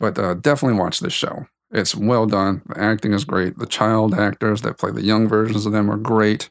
But 0.00 0.18
uh, 0.18 0.34
definitely 0.34 0.78
watch 0.78 1.00
this 1.00 1.12
show. 1.12 1.46
It's 1.70 1.94
well 1.94 2.26
done. 2.26 2.62
The 2.66 2.80
acting 2.80 3.12
is 3.12 3.24
great. 3.24 3.58
The 3.58 3.66
child 3.66 4.14
actors 4.14 4.62
that 4.62 4.78
play 4.78 4.90
the 4.90 5.02
young 5.02 5.28
versions 5.28 5.66
of 5.66 5.72
them 5.72 5.90
are 5.90 5.96
great. 5.96 6.50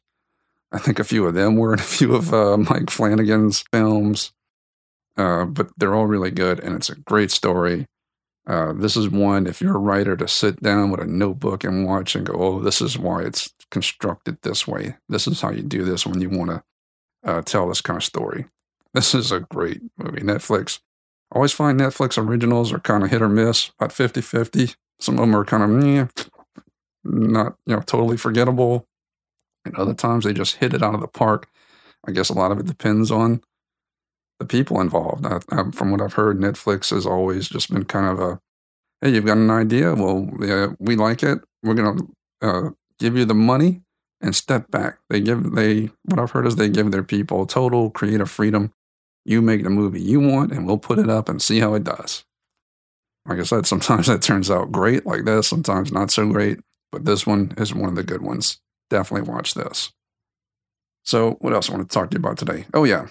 I 0.72 0.80
think 0.80 1.00
a 1.00 1.04
few 1.04 1.26
of 1.26 1.34
them 1.34 1.56
were 1.56 1.74
in 1.74 1.80
a 1.80 1.84
few 1.84 2.16
of 2.16 2.34
uh, 2.34 2.58
Mike 2.58 2.90
Flanagan's 2.90 3.64
films. 3.72 4.34
Uh, 5.16 5.46
but 5.46 5.70
they're 5.78 5.94
all 5.94 6.08
really 6.08 6.32
good, 6.32 6.60
and 6.60 6.76
it's 6.76 6.90
a 6.90 6.96
great 6.96 7.30
story. 7.30 7.86
Uh, 8.46 8.74
this 8.74 8.98
is 8.98 9.10
one, 9.10 9.48
if 9.48 9.62
you're 9.62 9.76
a 9.76 9.80
writer, 9.80 10.18
to 10.18 10.28
sit 10.28 10.62
down 10.62 10.92
with 10.92 11.00
a 11.00 11.06
notebook 11.06 11.64
and 11.64 11.86
watch 11.86 12.16
and 12.16 12.26
go, 12.26 12.34
oh, 12.34 12.60
this 12.60 12.82
is 12.82 12.98
why 12.98 13.22
it's 13.22 13.54
constructed 13.72 14.38
this 14.42 14.68
way. 14.68 14.96
This 15.08 15.28
is 15.28 15.40
how 15.42 15.52
you 15.52 15.62
do 15.62 15.86
this 15.86 16.06
when 16.06 16.20
you 16.20 16.30
want 16.30 16.52
to 16.52 16.64
uh, 17.24 17.42
tell 17.44 17.68
this 17.68 17.82
kind 17.82 17.98
of 17.98 18.04
story. 18.04 18.46
This 18.94 19.16
is 19.16 19.32
a 19.32 19.40
great 19.40 19.82
movie. 19.98 20.22
Netflix. 20.22 20.80
I 21.32 21.38
always 21.38 21.54
find 21.54 21.80
Netflix 21.80 22.18
originals 22.18 22.72
are 22.74 22.80
kind 22.80 23.04
of 23.04 23.10
hit 23.10 23.22
or 23.22 23.30
miss, 23.30 23.72
about 23.80 23.92
50 23.94 24.22
50. 24.22 24.76
Some 25.00 25.16
of 25.16 25.22
them 25.22 25.36
are 25.36 25.46
kind 25.46 25.64
of, 25.64 25.84
eh, 25.84 26.06
not, 27.04 27.56
you 27.66 27.76
know, 27.76 27.82
totally 27.82 28.18
forgettable. 28.18 28.88
And 29.66 29.76
other 29.76 29.94
times 29.94 30.26
they 30.26 30.34
just 30.34 30.58
hit 30.58 30.74
it 30.74 30.84
out 30.84 30.94
of 30.94 31.02
the 31.02 31.08
park. 31.08 31.48
I 32.06 32.12
guess 32.12 32.30
a 32.30 32.34
lot 32.34 32.52
of 32.52 32.60
it 32.60 32.66
depends 32.66 33.10
on 33.10 33.42
the 34.40 34.46
people 34.46 34.82
involved. 34.82 35.26
I, 35.26 35.40
I, 35.50 35.72
from 35.72 35.92
what 35.92 36.02
I've 36.02 36.14
heard, 36.14 36.40
Netflix 36.40 36.90
has 36.92 37.06
always 37.06 37.48
just 37.48 37.72
been 37.72 37.86
kind 37.86 38.08
of 38.08 38.20
a, 38.20 38.40
hey, 39.02 39.12
you've 39.12 39.26
got 39.26 39.38
an 39.38 39.50
idea. 39.50 39.94
Well, 39.94 40.30
yeah, 40.40 40.68
we 40.80 40.96
like 40.96 41.24
it. 41.24 41.40
We're 41.62 41.76
to 41.76 42.08
uh, 42.42 42.70
give 43.00 43.16
you 43.18 43.26
the 43.26 43.34
money 43.34 43.82
and 44.22 44.36
step 44.36 44.70
back. 44.72 45.00
They 45.10 45.22
give, 45.22 45.54
they, 45.54 45.90
what 46.04 46.20
I've 46.20 46.32
heard 46.32 46.48
is 46.48 46.56
they 46.56 46.70
give 46.70 46.92
their 46.92 47.04
people 47.04 47.46
total 47.46 47.90
creative 47.90 48.30
freedom. 48.30 48.74
You 49.26 49.42
make 49.42 49.64
the 49.64 49.70
movie 49.70 50.02
you 50.02 50.20
want 50.20 50.52
and 50.52 50.66
we'll 50.66 50.78
put 50.78 51.00
it 51.00 51.10
up 51.10 51.30
and 51.30 51.42
see 51.42 51.60
how 51.60 51.74
it 51.74 51.84
does. 51.84 52.26
Like 53.26 53.40
I 53.40 53.44
said, 53.44 53.66
sometimes 53.66 54.08
that 54.08 54.22
turns 54.22 54.52
out 54.52 54.72
great 54.72 55.06
like 55.06 55.26
this, 55.26 55.48
sometimes 55.48 55.92
not 55.92 56.12
so 56.12 56.28
great, 56.28 56.60
but 56.92 57.06
this 57.06 57.26
one 57.26 57.54
is 57.58 57.74
one 57.74 57.90
of 57.90 57.96
the 57.96 58.04
good 58.04 58.22
ones. 58.22 58.60
Definitely 58.90 59.32
watch 59.32 59.54
this. 59.54 59.92
So, 61.06 61.32
what 61.42 61.54
else 61.54 61.70
I 61.70 61.74
want 61.74 61.90
to 61.90 61.94
talk 61.94 62.12
to 62.12 62.16
you 62.16 62.20
about 62.20 62.38
today? 62.38 62.66
Oh, 62.74 62.86
yeah. 62.86 63.08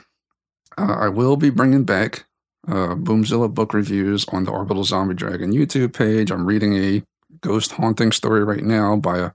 Uh, 0.78 0.96
I 1.00 1.08
will 1.08 1.36
be 1.36 1.50
bringing 1.50 1.84
back 1.84 2.24
uh, 2.68 2.94
Boomzilla 2.94 3.52
book 3.52 3.74
reviews 3.74 4.24
on 4.28 4.44
the 4.44 4.50
Orbital 4.50 4.84
Zombie 4.84 5.14
Dragon 5.14 5.52
YouTube 5.52 5.92
page. 5.92 6.30
I'm 6.30 6.46
reading 6.46 6.76
a 6.76 7.02
ghost 7.40 7.72
haunting 7.72 8.12
story 8.12 8.44
right 8.44 8.62
now 8.62 8.96
by 8.96 9.18
a, 9.18 9.30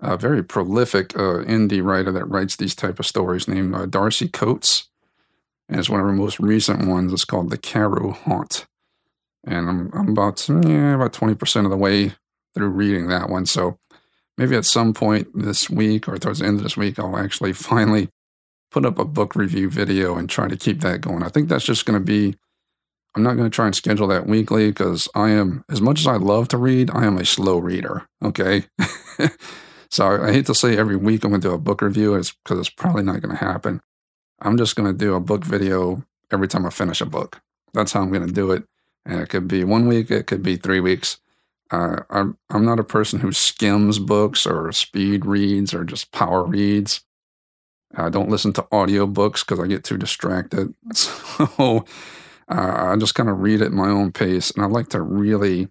a 0.00 0.16
very 0.16 0.42
prolific 0.42 1.16
uh, 1.16 1.44
indie 1.44 1.84
writer 1.84 2.12
that 2.12 2.24
writes 2.26 2.56
these 2.56 2.74
type 2.74 2.98
of 2.98 3.06
stories 3.06 3.46
named 3.48 3.74
uh, 3.74 3.86
Darcy 3.86 4.28
Coates. 4.28 4.88
And 5.68 5.78
it's 5.78 5.90
one 5.90 6.00
of 6.00 6.06
her 6.06 6.12
most 6.12 6.38
recent 6.38 6.86
ones. 6.86 7.12
It's 7.12 7.24
called 7.24 7.50
The 7.50 7.58
Carrow 7.58 8.12
Haunt. 8.12 8.66
And 9.44 9.68
I'm, 9.68 9.90
I'm 9.94 10.08
about, 10.08 10.48
yeah, 10.48 10.94
about 10.94 11.12
20% 11.12 11.64
of 11.64 11.70
the 11.70 11.76
way 11.76 12.12
through 12.54 12.68
reading 12.68 13.08
that 13.08 13.28
one. 13.28 13.46
So 13.46 13.78
maybe 14.36 14.56
at 14.56 14.64
some 14.64 14.92
point 14.92 15.28
this 15.34 15.70
week 15.70 16.08
or 16.08 16.18
towards 16.18 16.40
the 16.40 16.46
end 16.46 16.58
of 16.58 16.62
this 16.62 16.76
week, 16.76 16.98
I'll 16.98 17.16
actually 17.16 17.52
finally 17.52 18.08
put 18.76 18.84
up 18.84 18.98
a 18.98 19.06
book 19.06 19.34
review 19.34 19.70
video 19.70 20.18
and 20.18 20.28
try 20.28 20.46
to 20.46 20.54
keep 20.54 20.82
that 20.82 21.00
going. 21.00 21.22
I 21.22 21.30
think 21.30 21.48
that's 21.48 21.64
just 21.64 21.86
going 21.86 21.98
to 21.98 22.04
be, 22.04 22.36
I'm 23.14 23.22
not 23.22 23.38
going 23.38 23.48
to 23.48 23.54
try 23.54 23.64
and 23.64 23.74
schedule 23.74 24.06
that 24.08 24.26
weekly 24.26 24.68
because 24.68 25.08
I 25.14 25.30
am, 25.30 25.64
as 25.70 25.80
much 25.80 26.00
as 26.00 26.06
I 26.06 26.16
love 26.16 26.48
to 26.48 26.58
read, 26.58 26.90
I 26.92 27.06
am 27.06 27.16
a 27.16 27.24
slow 27.24 27.56
reader. 27.56 28.06
Okay. 28.22 28.64
so 29.90 30.06
I, 30.06 30.28
I, 30.28 30.32
hate 30.34 30.44
to 30.44 30.54
say 30.54 30.76
every 30.76 30.96
week 30.96 31.24
I'm 31.24 31.30
going 31.30 31.40
to 31.40 31.48
do 31.48 31.54
a 31.54 31.58
book 31.58 31.80
review 31.80 32.10
because 32.10 32.58
it's 32.58 32.68
probably 32.68 33.02
not 33.02 33.22
going 33.22 33.34
to 33.34 33.42
happen. 33.42 33.80
I'm 34.42 34.58
just 34.58 34.76
going 34.76 34.92
to 34.92 35.04
do 35.04 35.14
a 35.14 35.20
book 35.20 35.42
video 35.46 36.04
every 36.30 36.46
time 36.46 36.66
I 36.66 36.70
finish 36.70 37.00
a 37.00 37.06
book. 37.06 37.40
That's 37.72 37.92
how 37.92 38.02
I'm 38.02 38.12
going 38.12 38.26
to 38.26 38.34
do 38.34 38.50
it. 38.50 38.64
And 39.06 39.22
it 39.22 39.30
could 39.30 39.48
be 39.48 39.64
one 39.64 39.88
week, 39.88 40.10
it 40.10 40.26
could 40.26 40.42
be 40.42 40.56
three 40.56 40.80
weeks. 40.80 41.16
Uh, 41.70 42.02
I'm, 42.10 42.36
I'm 42.50 42.66
not 42.66 42.78
a 42.78 42.84
person 42.84 43.20
who 43.20 43.32
skims 43.32 43.98
books 43.98 44.46
or 44.46 44.70
speed 44.72 45.24
reads 45.24 45.72
or 45.72 45.82
just 45.82 46.12
power 46.12 46.44
reads. 46.44 47.05
I 47.94 48.08
don't 48.10 48.30
listen 48.30 48.52
to 48.54 48.62
audiobooks 48.72 49.40
because 49.40 49.60
I 49.60 49.66
get 49.66 49.84
too 49.84 49.98
distracted. 49.98 50.74
So 50.94 51.84
uh, 52.48 52.92
I 52.92 52.96
just 52.96 53.14
kind 53.16 53.28
of 53.28 53.40
read 53.40 53.60
at 53.60 53.72
my 53.72 53.88
own 53.88 54.12
pace. 54.12 54.50
And 54.52 54.64
I 54.64 54.68
like 54.68 54.88
to 54.90 55.00
really, 55.00 55.68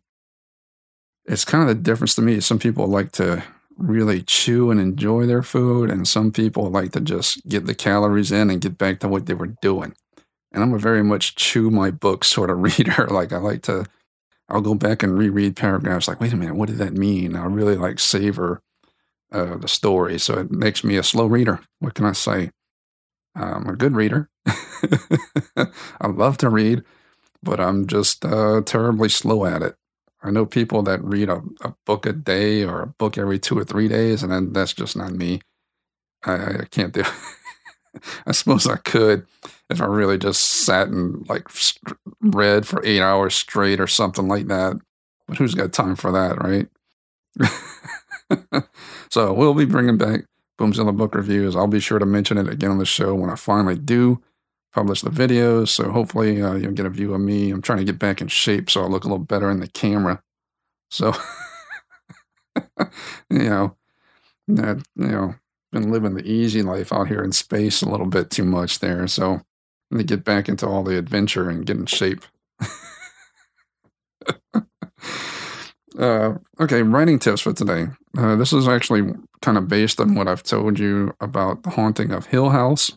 it's 1.25 1.45
kind 1.45 1.61
of 1.61 1.69
the 1.69 1.81
difference 1.81 2.15
to 2.15 2.21
me. 2.21 2.39
Some 2.41 2.59
people 2.59 2.87
like 2.87 3.11
to 3.13 3.43
really 3.77 4.21
chew 4.21 4.71
and 4.71 4.79
enjoy 4.79 5.25
their 5.25 5.43
food, 5.43 5.89
and 5.89 6.07
some 6.07 6.31
people 6.31 6.69
like 6.69 6.91
to 6.93 7.01
just 7.01 7.45
get 7.47 7.65
the 7.65 7.75
calories 7.75 8.31
in 8.31 8.49
and 8.49 8.61
get 8.61 8.77
back 8.77 8.99
to 8.99 9.07
what 9.07 9.25
they 9.25 9.33
were 9.33 9.53
doing. 9.61 9.93
And 10.51 10.63
I'm 10.63 10.73
a 10.73 10.79
very 10.79 11.03
much 11.03 11.35
chew 11.35 11.69
my 11.69 11.91
book 11.91 12.23
sort 12.23 12.49
of 12.49 12.59
reader. 12.77 13.07
like 13.07 13.33
I 13.33 13.37
like 13.37 13.61
to, 13.63 13.85
I'll 14.49 14.61
go 14.61 14.75
back 14.75 15.03
and 15.03 15.17
reread 15.17 15.55
paragraphs 15.55 16.07
like, 16.07 16.19
wait 16.19 16.33
a 16.33 16.37
minute, 16.37 16.55
what 16.55 16.69
did 16.69 16.77
that 16.77 16.93
mean? 16.93 17.35
I 17.35 17.45
really 17.45 17.75
like 17.75 17.99
savor 17.99 18.61
uh, 19.31 19.57
the 19.57 19.67
story. 19.67 20.19
So 20.19 20.39
it 20.39 20.51
makes 20.51 20.83
me 20.83 20.97
a 20.97 21.03
slow 21.03 21.25
reader. 21.25 21.61
What 21.79 21.93
can 21.93 22.05
I 22.05 22.13
say? 22.13 22.51
I'm 23.35 23.67
a 23.67 23.75
good 23.75 23.95
reader. 23.95 24.29
I 24.45 26.07
love 26.07 26.37
to 26.37 26.49
read, 26.49 26.83
but 27.43 27.59
I'm 27.59 27.85
just 27.87 28.23
uh, 28.23 28.61
terribly 28.65 29.09
slow 29.09 29.45
at 29.45 29.61
it. 29.61 29.75
I 30.23 30.31
know 30.31 30.45
people 30.45 30.81
that 30.83 31.03
read 31.03 31.29
a, 31.29 31.41
a, 31.61 31.75
book 31.85 32.05
a 32.05 32.13
day 32.13 32.63
or 32.63 32.81
a 32.81 32.87
book 32.87 33.17
every 33.17 33.37
two 33.37 33.57
or 33.57 33.63
three 33.63 33.87
days, 33.87 34.23
and 34.23 34.31
then 34.31 34.53
that's 34.53 34.73
just 34.73 34.95
not 34.97 35.11
me. 35.11 35.41
I, 36.23 36.61
I 36.61 36.65
can't 36.71 36.93
do. 36.93 37.03
I 38.25 38.31
suppose 38.31 38.67
I 38.67 38.77
could 38.77 39.25
if 39.69 39.81
I 39.81 39.85
really 39.85 40.17
just 40.17 40.41
sat 40.43 40.87
and 40.87 41.27
like 41.29 41.47
read 42.21 42.67
for 42.67 42.83
eight 42.85 43.01
hours 43.01 43.35
straight 43.35 43.79
or 43.79 43.87
something 43.87 44.27
like 44.27 44.47
that. 44.47 44.77
But 45.27 45.37
who's 45.37 45.55
got 45.55 45.73
time 45.73 45.95
for 45.95 46.11
that, 46.11 46.41
right? 46.41 46.67
so 49.09 49.33
we'll 49.33 49.53
be 49.53 49.65
bringing 49.65 49.97
back 49.97 50.21
Boomzilla 50.59 50.95
book 50.95 51.15
reviews. 51.15 51.55
I'll 51.55 51.67
be 51.67 51.79
sure 51.79 51.99
to 51.99 52.05
mention 52.05 52.37
it 52.37 52.47
again 52.47 52.71
on 52.71 52.77
the 52.77 52.85
show 52.85 53.13
when 53.13 53.29
I 53.29 53.35
finally 53.35 53.77
do 53.77 54.21
publish 54.73 55.01
the 55.01 55.09
videos. 55.09 55.69
So 55.69 55.89
hopefully 55.89 56.41
uh, 56.41 56.55
you'll 56.55 56.73
get 56.73 56.85
a 56.85 56.89
view 56.89 57.13
of 57.13 57.21
me. 57.21 57.51
I'm 57.51 57.61
trying 57.61 57.79
to 57.79 57.85
get 57.85 57.99
back 57.99 58.21
in 58.21 58.27
shape 58.27 58.69
so 58.69 58.83
I 58.83 58.87
look 58.87 59.03
a 59.03 59.07
little 59.07 59.23
better 59.23 59.49
in 59.49 59.59
the 59.59 59.67
camera. 59.67 60.21
So 60.89 61.13
you 63.29 63.49
know, 63.49 63.75
that, 64.47 64.83
you 64.95 65.07
know, 65.07 65.35
been 65.71 65.91
living 65.91 66.13
the 66.13 66.25
easy 66.29 66.61
life 66.61 66.93
out 66.93 67.07
here 67.07 67.23
in 67.23 67.31
space 67.31 67.81
a 67.81 67.89
little 67.89 68.05
bit 68.05 68.29
too 68.29 68.45
much 68.45 68.79
there. 68.79 69.07
So 69.07 69.41
me 69.91 70.03
get 70.03 70.23
back 70.23 70.49
into 70.49 70.67
all 70.67 70.83
the 70.83 70.97
adventure 70.97 71.49
and 71.49 71.65
get 71.65 71.77
in 71.77 71.85
shape. 71.85 72.21
uh, 75.99 76.33
okay, 76.59 76.81
writing 76.81 77.19
tips 77.19 77.41
for 77.41 77.53
today. 77.53 77.87
Uh, 78.17 78.35
this 78.35 78.53
is 78.53 78.67
actually 78.67 79.13
kind 79.41 79.57
of 79.57 79.67
based 79.67 79.99
on 79.99 80.15
what 80.15 80.27
I've 80.27 80.43
told 80.43 80.79
you 80.79 81.13
about 81.19 81.63
the 81.63 81.71
haunting 81.71 82.11
of 82.11 82.27
Hill 82.27 82.49
House, 82.49 82.91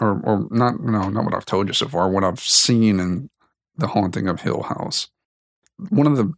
or 0.00 0.20
or 0.24 0.46
not 0.50 0.80
no 0.80 1.08
not 1.08 1.24
what 1.24 1.34
I've 1.34 1.46
told 1.46 1.68
you 1.68 1.74
so 1.74 1.88
far. 1.88 2.08
What 2.08 2.24
I've 2.24 2.40
seen 2.40 3.00
in 3.00 3.30
the 3.76 3.88
haunting 3.88 4.28
of 4.28 4.40
Hill 4.40 4.62
House. 4.62 5.08
One 5.88 6.06
of 6.06 6.16
the 6.16 6.32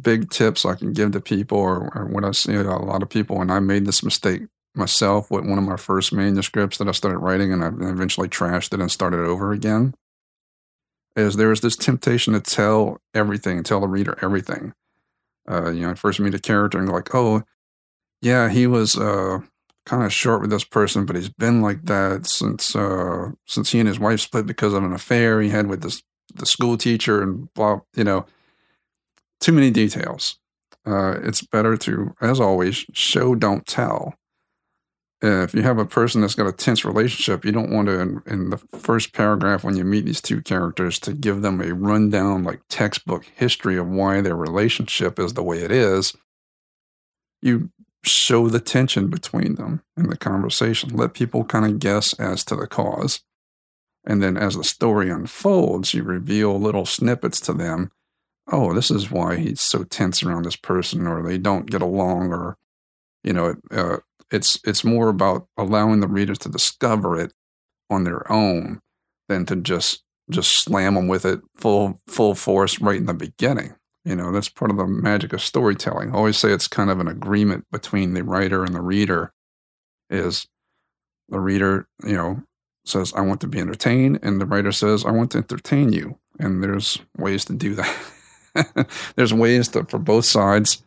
big 0.00 0.30
tips 0.30 0.64
I 0.64 0.74
can 0.74 0.92
give 0.92 1.12
to 1.12 1.20
people, 1.20 1.58
or, 1.58 1.90
or 1.94 2.06
what 2.06 2.24
I 2.24 2.30
see 2.30 2.54
a 2.54 2.62
lot 2.62 3.02
of 3.02 3.08
people, 3.08 3.40
and 3.40 3.50
I 3.50 3.58
made 3.58 3.84
this 3.84 4.02
mistake 4.02 4.42
myself 4.74 5.30
with 5.30 5.44
one 5.44 5.58
of 5.58 5.64
my 5.64 5.76
first 5.76 6.12
manuscripts 6.12 6.78
that 6.78 6.88
I 6.88 6.92
started 6.92 7.18
writing, 7.18 7.52
and 7.52 7.64
I 7.64 7.68
eventually 7.88 8.28
trashed 8.28 8.72
it 8.72 8.80
and 8.80 8.90
started 8.90 9.20
over 9.20 9.52
again. 9.52 9.94
Is 11.16 11.36
there 11.36 11.50
is 11.50 11.60
this 11.60 11.76
temptation 11.76 12.32
to 12.34 12.40
tell 12.40 13.00
everything, 13.12 13.62
tell 13.64 13.80
the 13.80 13.88
reader 13.88 14.16
everything. 14.22 14.72
Uh, 15.50 15.70
you 15.70 15.80
know, 15.80 15.94
first 15.94 16.20
meet 16.20 16.34
a 16.34 16.38
character 16.38 16.78
and 16.78 16.86
go 16.86 16.94
like, 16.94 17.14
oh, 17.14 17.42
yeah, 18.20 18.48
he 18.48 18.66
was 18.66 18.96
uh, 18.96 19.38
kind 19.86 20.02
of 20.02 20.12
short 20.12 20.40
with 20.40 20.50
this 20.50 20.64
person, 20.64 21.06
but 21.06 21.16
he's 21.16 21.28
been 21.28 21.62
like 21.62 21.84
that 21.84 22.26
since 22.26 22.76
uh, 22.76 23.30
since 23.46 23.70
he 23.70 23.78
and 23.78 23.88
his 23.88 23.98
wife 23.98 24.20
split 24.20 24.46
because 24.46 24.74
of 24.74 24.84
an 24.84 24.92
affair 24.92 25.40
he 25.40 25.48
had 25.50 25.66
with 25.66 25.82
this 25.82 26.02
the 26.34 26.46
school 26.46 26.76
teacher 26.76 27.22
and 27.22 27.52
blah. 27.54 27.80
You 27.94 28.04
know, 28.04 28.26
too 29.40 29.52
many 29.52 29.70
details. 29.70 30.38
Uh, 30.86 31.18
it's 31.22 31.42
better 31.42 31.76
to, 31.76 32.14
as 32.20 32.40
always, 32.40 32.86
show, 32.92 33.34
don't 33.34 33.66
tell. 33.66 34.14
If 35.20 35.54
you 35.54 35.62
have 35.62 35.78
a 35.78 35.84
person 35.84 36.20
that's 36.20 36.34
got 36.34 36.46
a 36.46 36.52
tense 36.52 36.84
relationship, 36.84 37.44
you 37.44 37.52
don't 37.52 37.70
want 37.70 37.88
to, 37.88 38.00
in, 38.00 38.22
in, 38.26 38.50
the 38.50 38.58
first 38.78 39.12
paragraph 39.12 39.64
when 39.64 39.76
you 39.76 39.84
meet 39.84 40.04
these 40.04 40.20
two 40.20 40.40
characters, 40.40 40.98
to 41.00 41.12
give 41.12 41.42
them 41.42 41.60
a 41.60 41.74
rundown, 41.74 42.44
like 42.44 42.60
textbook 42.68 43.24
history 43.34 43.76
of 43.76 43.88
why 43.88 44.20
their 44.20 44.36
relationship 44.36 45.18
is 45.18 45.34
the 45.34 45.42
way 45.42 45.58
it 45.58 45.72
is. 45.72 46.14
You 47.42 47.70
show 48.04 48.48
the 48.48 48.60
tension 48.60 49.08
between 49.08 49.56
them 49.56 49.82
in 49.96 50.08
the 50.08 50.16
conversation. 50.16 50.96
Let 50.96 51.14
people 51.14 51.44
kind 51.44 51.66
of 51.66 51.80
guess 51.80 52.12
as 52.14 52.44
to 52.44 52.56
the 52.56 52.68
cause. 52.68 53.20
And 54.04 54.22
then 54.22 54.36
as 54.36 54.54
the 54.56 54.64
story 54.64 55.10
unfolds, 55.10 55.94
you 55.94 56.04
reveal 56.04 56.58
little 56.58 56.86
snippets 56.86 57.40
to 57.42 57.52
them 57.52 57.90
oh, 58.50 58.72
this 58.72 58.90
is 58.90 59.10
why 59.10 59.36
he's 59.36 59.60
so 59.60 59.84
tense 59.84 60.22
around 60.22 60.44
this 60.44 60.56
person, 60.56 61.06
or 61.06 61.22
they 61.22 61.38
don't 61.38 61.70
get 61.70 61.82
along, 61.82 62.32
or 62.32 62.56
you 63.22 63.32
know, 63.32 63.54
uh, 63.70 63.98
it's 64.30 64.60
it's 64.64 64.84
more 64.84 65.08
about 65.08 65.46
allowing 65.56 66.00
the 66.00 66.08
readers 66.08 66.38
to 66.38 66.48
discover 66.48 67.18
it 67.18 67.32
on 67.90 68.04
their 68.04 68.30
own 68.30 68.80
than 69.28 69.46
to 69.46 69.56
just 69.56 70.02
just 70.30 70.52
slam 70.64 70.94
them 70.94 71.08
with 71.08 71.24
it 71.24 71.40
full 71.56 72.00
full 72.08 72.34
force 72.34 72.80
right 72.80 72.96
in 72.98 73.06
the 73.06 73.14
beginning. 73.14 73.74
You 74.04 74.16
know, 74.16 74.32
that's 74.32 74.48
part 74.48 74.70
of 74.70 74.76
the 74.78 74.86
magic 74.86 75.32
of 75.32 75.42
storytelling. 75.42 76.10
I 76.10 76.14
always 76.14 76.38
say 76.38 76.52
it's 76.52 76.68
kind 76.68 76.90
of 76.90 77.00
an 77.00 77.08
agreement 77.08 77.66
between 77.70 78.14
the 78.14 78.24
writer 78.24 78.64
and 78.64 78.74
the 78.74 78.80
reader. 78.80 79.32
Is 80.10 80.46
the 81.28 81.38
reader, 81.38 81.86
you 82.02 82.14
know, 82.14 82.42
says, 82.88 83.12
I 83.14 83.20
want 83.20 83.40
to 83.42 83.46
be 83.46 83.60
entertained, 83.60 84.20
and 84.22 84.40
the 84.40 84.46
writer 84.46 84.72
says, 84.72 85.04
I 85.04 85.10
want 85.10 85.30
to 85.32 85.38
entertain 85.38 85.92
you. 85.92 86.18
And 86.38 86.62
there's 86.62 87.00
ways 87.16 87.44
to 87.46 87.54
do 87.54 87.74
that. 88.54 88.88
there's 89.16 89.34
ways 89.34 89.68
to, 89.68 89.84
for 89.84 89.98
both 89.98 90.24
sides 90.24 90.82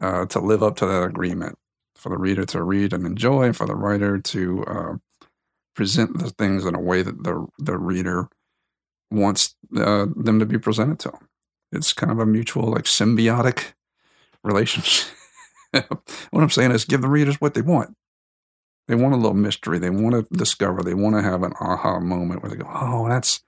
uh, 0.00 0.26
to 0.26 0.40
live 0.40 0.62
up 0.62 0.76
to 0.76 0.86
that 0.86 1.02
agreement, 1.02 1.58
for 2.06 2.10
the 2.10 2.18
reader 2.18 2.44
to 2.44 2.62
read 2.62 2.92
and 2.92 3.04
enjoy, 3.04 3.52
for 3.52 3.66
the 3.66 3.74
writer 3.74 4.16
to 4.16 4.64
uh, 4.66 4.94
present 5.74 6.16
the 6.20 6.30
things 6.30 6.64
in 6.64 6.72
a 6.76 6.80
way 6.80 7.02
that 7.02 7.24
the 7.24 7.44
the 7.58 7.76
reader 7.76 8.28
wants 9.10 9.56
uh, 9.76 10.06
them 10.14 10.38
to 10.38 10.46
be 10.46 10.56
presented 10.56 11.00
to 11.00 11.08
them. 11.08 11.28
It's 11.72 11.92
kind 11.92 12.12
of 12.12 12.20
a 12.20 12.24
mutual, 12.26 12.70
like 12.70 12.84
symbiotic 12.84 13.72
relationship. 14.44 15.12
what 15.72 16.44
I'm 16.44 16.48
saying 16.48 16.70
is, 16.70 16.84
give 16.84 17.02
the 17.02 17.08
readers 17.08 17.40
what 17.40 17.54
they 17.54 17.60
want. 17.60 17.96
They 18.86 18.94
want 18.94 19.14
a 19.14 19.16
little 19.16 19.34
mystery. 19.34 19.80
They 19.80 19.90
want 19.90 20.14
to 20.14 20.36
discover. 20.36 20.84
They 20.84 20.94
want 20.94 21.16
to 21.16 21.22
have 21.22 21.42
an 21.42 21.54
aha 21.60 21.98
moment 21.98 22.40
where 22.40 22.50
they 22.50 22.56
go, 22.56 22.70
"Oh, 22.72 23.08
that's 23.08 23.42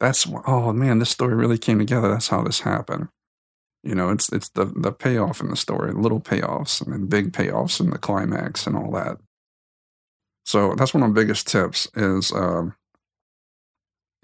that's 0.00 0.26
oh 0.46 0.72
man, 0.72 0.98
this 0.98 1.10
story 1.10 1.34
really 1.34 1.58
came 1.58 1.78
together. 1.78 2.08
That's 2.08 2.28
how 2.28 2.42
this 2.42 2.60
happened. 2.60 3.08
You 3.82 3.94
know, 3.94 4.10
it's 4.10 4.32
it's 4.32 4.48
the 4.50 4.66
the 4.66 4.92
payoff 4.92 5.40
in 5.40 5.48
the 5.48 5.56
story, 5.56 5.92
little 5.92 6.20
payoffs 6.20 6.80
and 6.80 6.92
then 6.92 7.06
big 7.06 7.32
payoffs 7.32 7.80
in 7.80 7.90
the 7.90 7.98
climax 7.98 8.66
and 8.66 8.76
all 8.76 8.92
that. 8.92 9.18
So 10.44 10.74
that's 10.76 10.94
one 10.94 11.02
of 11.02 11.14
the 11.14 11.20
biggest 11.20 11.48
tips 11.48 11.88
is 11.94 12.32
um, 12.32 12.74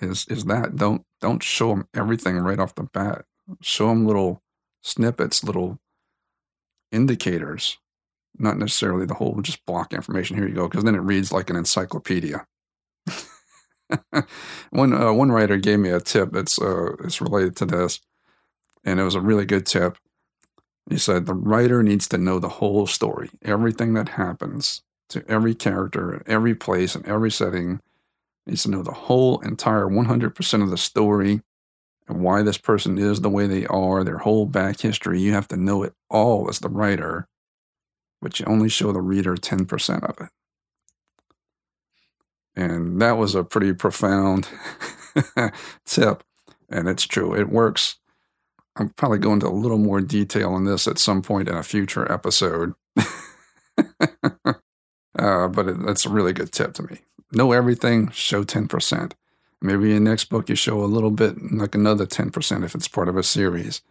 is 0.01 0.27
is 0.29 0.45
that 0.45 0.77
don't 0.77 1.03
don't 1.21 1.43
show 1.43 1.71
them 1.71 1.89
everything 1.95 2.37
right 2.37 2.59
off 2.59 2.75
the 2.75 2.85
bat. 2.85 3.25
Show 3.61 3.89
them 3.89 4.07
little 4.07 4.43
snippets, 4.83 5.43
little 5.43 5.79
indicators, 6.93 7.79
not 8.39 8.59
necessarily 8.59 9.07
the 9.07 9.15
whole 9.15 9.41
just 9.43 9.65
block 9.67 9.93
information. 9.93 10.37
Here 10.37 10.49
you 10.49 10.55
go, 10.55 10.69
because 10.69 10.85
then 10.85 10.95
it 10.95 11.01
reads 11.01 11.33
like 11.33 11.51
an 11.51 11.57
encyclopedia. 11.57 12.47
one 14.71 14.93
uh, 14.93 15.13
one 15.13 15.33
writer 15.33 15.57
gave 15.57 15.79
me 15.79 15.91
a 15.91 16.01
tip 16.01 16.33
that's 16.33 16.61
uh, 16.61 16.93
it's 17.05 17.21
related 17.21 17.57
to 17.57 17.67
this, 17.67 18.01
and 18.89 18.99
it 18.99 19.05
was 19.05 19.15
a 19.15 19.21
really 19.21 19.45
good 19.45 19.67
tip. 19.67 19.99
He 20.89 20.97
said 20.97 21.27
the 21.27 21.35
writer 21.35 21.83
needs 21.83 22.09
to 22.09 22.19
know 22.19 22.39
the 22.39 22.49
whole 22.49 22.87
story, 22.87 23.31
everything 23.43 23.93
that 23.95 24.11
happens 24.11 24.83
to 25.11 25.23
every 25.29 25.55
character, 25.55 26.23
every 26.27 26.55
place, 26.55 26.95
and 26.95 27.05
every 27.07 27.31
setting. 27.31 27.81
Needs 28.47 28.63
to 28.63 28.71
know 28.71 28.83
the 28.83 28.93
whole 28.93 29.41
entire 29.41 29.85
100% 29.85 30.63
of 30.63 30.71
the 30.71 30.79
story 30.79 31.43
and 32.09 32.21
why 32.23 32.41
this 32.41 32.57
person 32.57 32.97
is 32.97 33.21
the 33.21 33.29
way 33.29 33.47
they 33.47 33.67
are, 33.67 34.03
their 34.03 34.19
whole 34.19 34.47
back 34.47 34.81
history. 34.81 35.21
You 35.21 35.35
have 35.35 35.49
to 35.49 35.57
know 35.59 35.83
it 35.83 35.93
all 36.09 36.49
as 36.49 36.59
the 36.59 36.71
writer, 36.71 37.29
but 38.23 38.41
you 38.41 38.47
only 38.47 38.71
show 38.71 38.91
the 38.93 39.03
reader 39.03 39.35
10% 39.35 40.03
of 40.09 40.19
it. 40.19 40.31
And 42.57 43.03
that 43.03 43.19
was 43.19 43.35
a 43.35 43.45
pretty 43.45 43.75
profound 43.75 44.49
tip. 45.85 46.25
And 46.71 46.89
it's 46.89 47.07
true, 47.07 47.35
it 47.35 47.51
works. 47.51 47.97
I'll 48.79 48.93
probably 48.97 49.19
go 49.19 49.33
into 49.33 49.49
a 49.49 49.51
little 49.51 49.79
more 49.79 50.01
detail 50.01 50.51
on 50.51 50.65
this 50.65 50.87
at 50.87 50.99
some 50.99 51.23
point 51.23 51.49
in 51.49 51.57
a 51.57 51.63
future 51.63 52.11
episode. 52.11 52.75
uh, 55.19 55.49
but 55.49 55.69
it, 55.69 55.85
that's 55.85 56.07
a 56.07 56.11
really 56.11 56.33
good 56.33 56.53
tip 56.53 56.75
to 56.75 56.83
me. 56.85 56.99
Know 57.33 57.53
everything, 57.53 58.11
show 58.11 58.45
10%. 58.45 59.13
Maybe 59.61 59.95
in 59.95 60.05
next 60.05 60.27
book 60.27 60.49
you 60.49 60.55
show 60.55 60.83
a 60.83 60.87
little 60.87 61.11
bit, 61.11 61.53
like 61.53 61.75
another 61.75 62.07
10% 62.07 62.65
if 62.65 62.75
it's 62.75 62.89
part 62.89 63.09
of 63.09 63.17
a 63.17 63.23
series. 63.25 63.83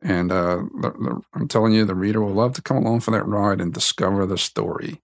And 0.00 0.30
uh, 0.30 0.62
the, 0.80 0.90
the, 0.90 1.22
I'm 1.34 1.48
telling 1.48 1.72
you, 1.72 1.84
the 1.84 1.94
reader 1.94 2.20
will 2.20 2.34
love 2.34 2.52
to 2.54 2.62
come 2.62 2.76
along 2.76 3.00
for 3.00 3.10
that 3.10 3.26
ride 3.26 3.60
and 3.60 3.72
discover 3.72 4.26
the 4.26 4.38
story. 4.38 5.00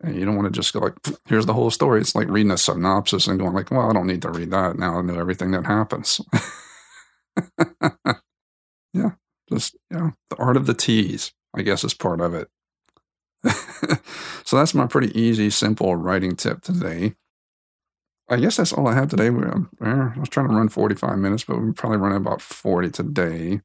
And 0.00 0.16
you 0.16 0.24
don't 0.24 0.36
want 0.36 0.46
to 0.46 0.58
just 0.58 0.72
go 0.72 0.80
like, 0.80 0.94
here's 1.26 1.46
the 1.46 1.52
whole 1.52 1.70
story. 1.70 2.00
It's 2.00 2.14
like 2.14 2.28
reading 2.28 2.52
a 2.52 2.58
synopsis 2.58 3.26
and 3.26 3.38
going 3.38 3.52
like, 3.52 3.70
well, 3.70 3.88
I 3.88 3.92
don't 3.92 4.06
need 4.06 4.22
to 4.22 4.30
read 4.30 4.50
that. 4.50 4.78
Now 4.78 4.98
I 4.98 5.02
know 5.02 5.18
everything 5.18 5.50
that 5.52 5.66
happens. 5.66 6.20
yeah. 8.92 9.12
Just, 9.50 9.76
yeah. 9.90 10.10
The 10.30 10.36
art 10.36 10.56
of 10.56 10.66
the 10.66 10.74
tease, 10.74 11.32
I 11.54 11.62
guess, 11.62 11.84
is 11.84 11.94
part 11.94 12.20
of 12.20 12.34
it. 12.34 12.48
so 14.44 14.56
that's 14.56 14.74
my 14.74 14.86
pretty 14.86 15.18
easy, 15.18 15.50
simple 15.50 15.96
writing 15.96 16.36
tip 16.36 16.62
today. 16.62 17.14
I 18.30 18.36
guess 18.36 18.56
that's 18.56 18.72
all 18.72 18.88
I 18.88 18.94
have 18.94 19.08
today. 19.08 19.28
Um, 19.28 19.70
I 19.80 20.18
was 20.18 20.28
trying 20.28 20.48
to 20.48 20.54
run 20.54 20.68
45 20.68 21.18
minutes, 21.18 21.44
but 21.44 21.58
we're 21.58 21.72
probably 21.72 21.98
run 21.98 22.12
about 22.12 22.42
40 22.42 22.90
today. 22.90 23.60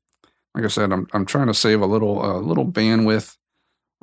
Like 0.56 0.64
I 0.64 0.68
said, 0.68 0.94
I'm, 0.94 1.08
I'm 1.14 1.26
trying 1.26 1.48
to 1.48 1.54
save 1.54 1.82
a 1.82 1.86
little, 1.86 2.24
a 2.24 2.38
uh, 2.38 2.40
little 2.40 2.66
bandwidth 2.66 3.36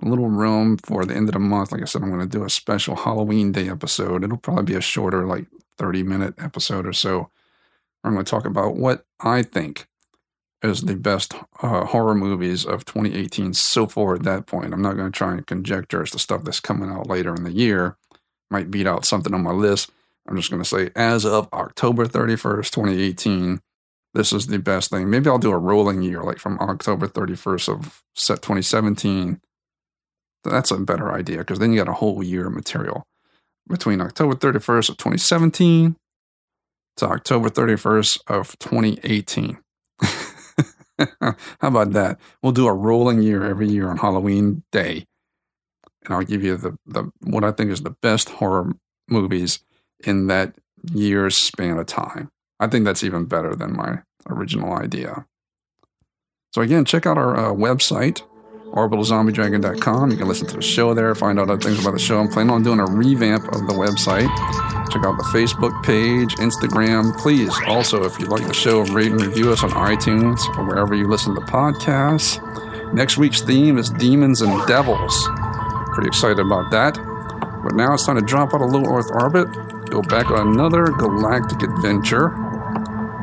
a 0.02 0.08
little 0.08 0.28
room 0.28 0.76
for 0.78 1.04
the 1.04 1.14
end 1.14 1.28
of 1.28 1.34
the 1.34 1.38
month. 1.38 1.72
Like 1.72 1.82
I 1.82 1.84
said, 1.84 2.02
I'm 2.02 2.10
going 2.10 2.20
to 2.20 2.26
do 2.26 2.44
a 2.44 2.50
special 2.50 2.96
Halloween 2.96 3.52
Day 3.52 3.68
episode. 3.68 4.24
It'll 4.24 4.36
probably 4.36 4.64
be 4.64 4.74
a 4.74 4.80
shorter, 4.80 5.26
like 5.26 5.46
30 5.78 6.02
minute 6.02 6.34
episode 6.38 6.86
or 6.86 6.92
so. 6.92 7.30
I'm 8.02 8.14
going 8.14 8.24
to 8.24 8.30
talk 8.30 8.46
about 8.46 8.76
what 8.76 9.04
I 9.22 9.42
think 9.42 9.86
is 10.62 10.82
the 10.82 10.96
best 10.96 11.34
uh, 11.62 11.86
horror 11.86 12.14
movies 12.14 12.66
of 12.66 12.84
2018 12.84 13.54
so 13.54 13.86
far 13.86 14.14
at 14.14 14.24
that 14.24 14.46
point. 14.46 14.74
I'm 14.74 14.82
not 14.82 14.96
going 14.96 15.10
to 15.10 15.16
try 15.16 15.32
and 15.32 15.46
conjecture 15.46 16.02
as 16.02 16.10
to 16.10 16.18
stuff 16.18 16.44
that's 16.44 16.60
coming 16.60 16.90
out 16.90 17.06
later 17.06 17.34
in 17.34 17.44
the 17.44 17.52
year. 17.52 17.96
Might 18.50 18.70
beat 18.70 18.86
out 18.86 19.06
something 19.06 19.32
on 19.32 19.42
my 19.42 19.52
list. 19.52 19.90
I'm 20.28 20.36
just 20.36 20.50
going 20.50 20.62
to 20.62 20.68
say, 20.68 20.90
as 20.94 21.24
of 21.24 21.48
October 21.52 22.06
31st, 22.06 22.70
2018, 22.70 23.60
this 24.12 24.32
is 24.32 24.48
the 24.48 24.58
best 24.58 24.90
thing. 24.90 25.08
Maybe 25.08 25.30
I'll 25.30 25.38
do 25.38 25.52
a 25.52 25.58
rolling 25.58 26.02
year, 26.02 26.22
like 26.22 26.38
from 26.38 26.58
October 26.58 27.08
31st 27.08 27.68
of 27.68 28.02
set 28.14 28.42
2017 28.42 29.40
that's 30.44 30.70
a 30.70 30.78
better 30.78 31.12
idea 31.12 31.38
because 31.38 31.58
then 31.58 31.72
you 31.72 31.78
got 31.78 31.90
a 31.90 31.94
whole 31.94 32.22
year 32.22 32.46
of 32.46 32.54
material 32.54 33.06
between 33.68 34.00
October 34.00 34.34
31st 34.34 34.90
of 34.90 34.96
2017 34.96 35.96
to 36.96 37.06
October 37.06 37.48
31st 37.48 38.20
of 38.26 38.58
2018. 38.58 39.58
How 41.20 41.34
about 41.62 41.92
that? 41.92 42.18
We'll 42.42 42.52
do 42.52 42.66
a 42.66 42.72
rolling 42.72 43.22
year 43.22 43.44
every 43.44 43.68
year 43.68 43.88
on 43.88 43.96
Halloween 43.96 44.62
Day, 44.70 45.06
and 46.04 46.14
I'll 46.14 46.22
give 46.22 46.42
you 46.42 46.56
the, 46.56 46.76
the 46.86 47.10
what 47.22 47.44
I 47.44 47.52
think 47.52 47.70
is 47.70 47.82
the 47.82 47.96
best 48.02 48.28
horror 48.28 48.72
movies 49.08 49.60
in 50.04 50.26
that 50.28 50.54
year's 50.92 51.36
span 51.36 51.78
of 51.78 51.86
time. 51.86 52.30
I 52.58 52.66
think 52.66 52.84
that's 52.84 53.04
even 53.04 53.24
better 53.24 53.54
than 53.54 53.76
my 53.76 54.02
original 54.28 54.74
idea. 54.74 55.26
So 56.52 56.62
again, 56.62 56.84
check 56.84 57.06
out 57.06 57.16
our 57.16 57.36
uh, 57.36 57.52
website, 57.52 58.22
orbitalzombiedragon.com. 58.72 60.10
You 60.10 60.16
can 60.16 60.28
listen 60.28 60.46
to 60.48 60.56
the 60.56 60.62
show 60.62 60.94
there, 60.94 61.14
find 61.14 61.38
out 61.38 61.50
other 61.50 61.60
things 61.60 61.80
about 61.80 61.92
the 61.92 61.98
show. 61.98 62.20
I'm 62.20 62.28
planning 62.28 62.52
on 62.52 62.62
doing 62.62 62.80
a 62.80 62.86
revamp 62.86 63.44
of 63.48 63.66
the 63.66 63.74
website. 63.74 64.28
Check 64.90 65.04
out 65.04 65.16
the 65.16 65.28
Facebook 65.32 65.82
page, 65.84 66.34
Instagram. 66.36 67.16
Please, 67.18 67.54
also, 67.66 68.04
if 68.04 68.18
you 68.18 68.26
like 68.26 68.46
the 68.46 68.54
show, 68.54 68.80
rate 68.86 69.12
and 69.12 69.20
review 69.20 69.52
us 69.52 69.62
on 69.62 69.70
iTunes 69.70 70.40
or 70.56 70.64
wherever 70.64 70.94
you 70.94 71.06
listen 71.08 71.34
to 71.34 71.40
podcasts. 71.42 72.40
Next 72.92 73.18
week's 73.18 73.40
theme 73.40 73.78
is 73.78 73.90
Demons 73.90 74.40
and 74.42 74.66
Devils. 74.66 75.28
Pretty 75.94 76.08
excited 76.08 76.40
about 76.40 76.70
that. 76.70 76.94
But 77.62 77.74
now 77.74 77.94
it's 77.94 78.06
time 78.06 78.16
to 78.16 78.22
drop 78.22 78.54
out 78.54 78.62
of 78.62 78.70
low 78.70 78.84
Earth 78.84 79.10
orbit, 79.12 79.48
go 79.90 80.02
back 80.02 80.30
on 80.30 80.48
another 80.48 80.84
galactic 80.86 81.62
adventure. 81.62 82.30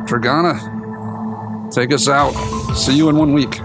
Dragana, 0.05 1.71
take 1.71 1.91
us 1.91 2.07
out. 2.07 2.31
See 2.75 2.95
you 2.95 3.09
in 3.09 3.17
one 3.17 3.33
week. 3.33 3.59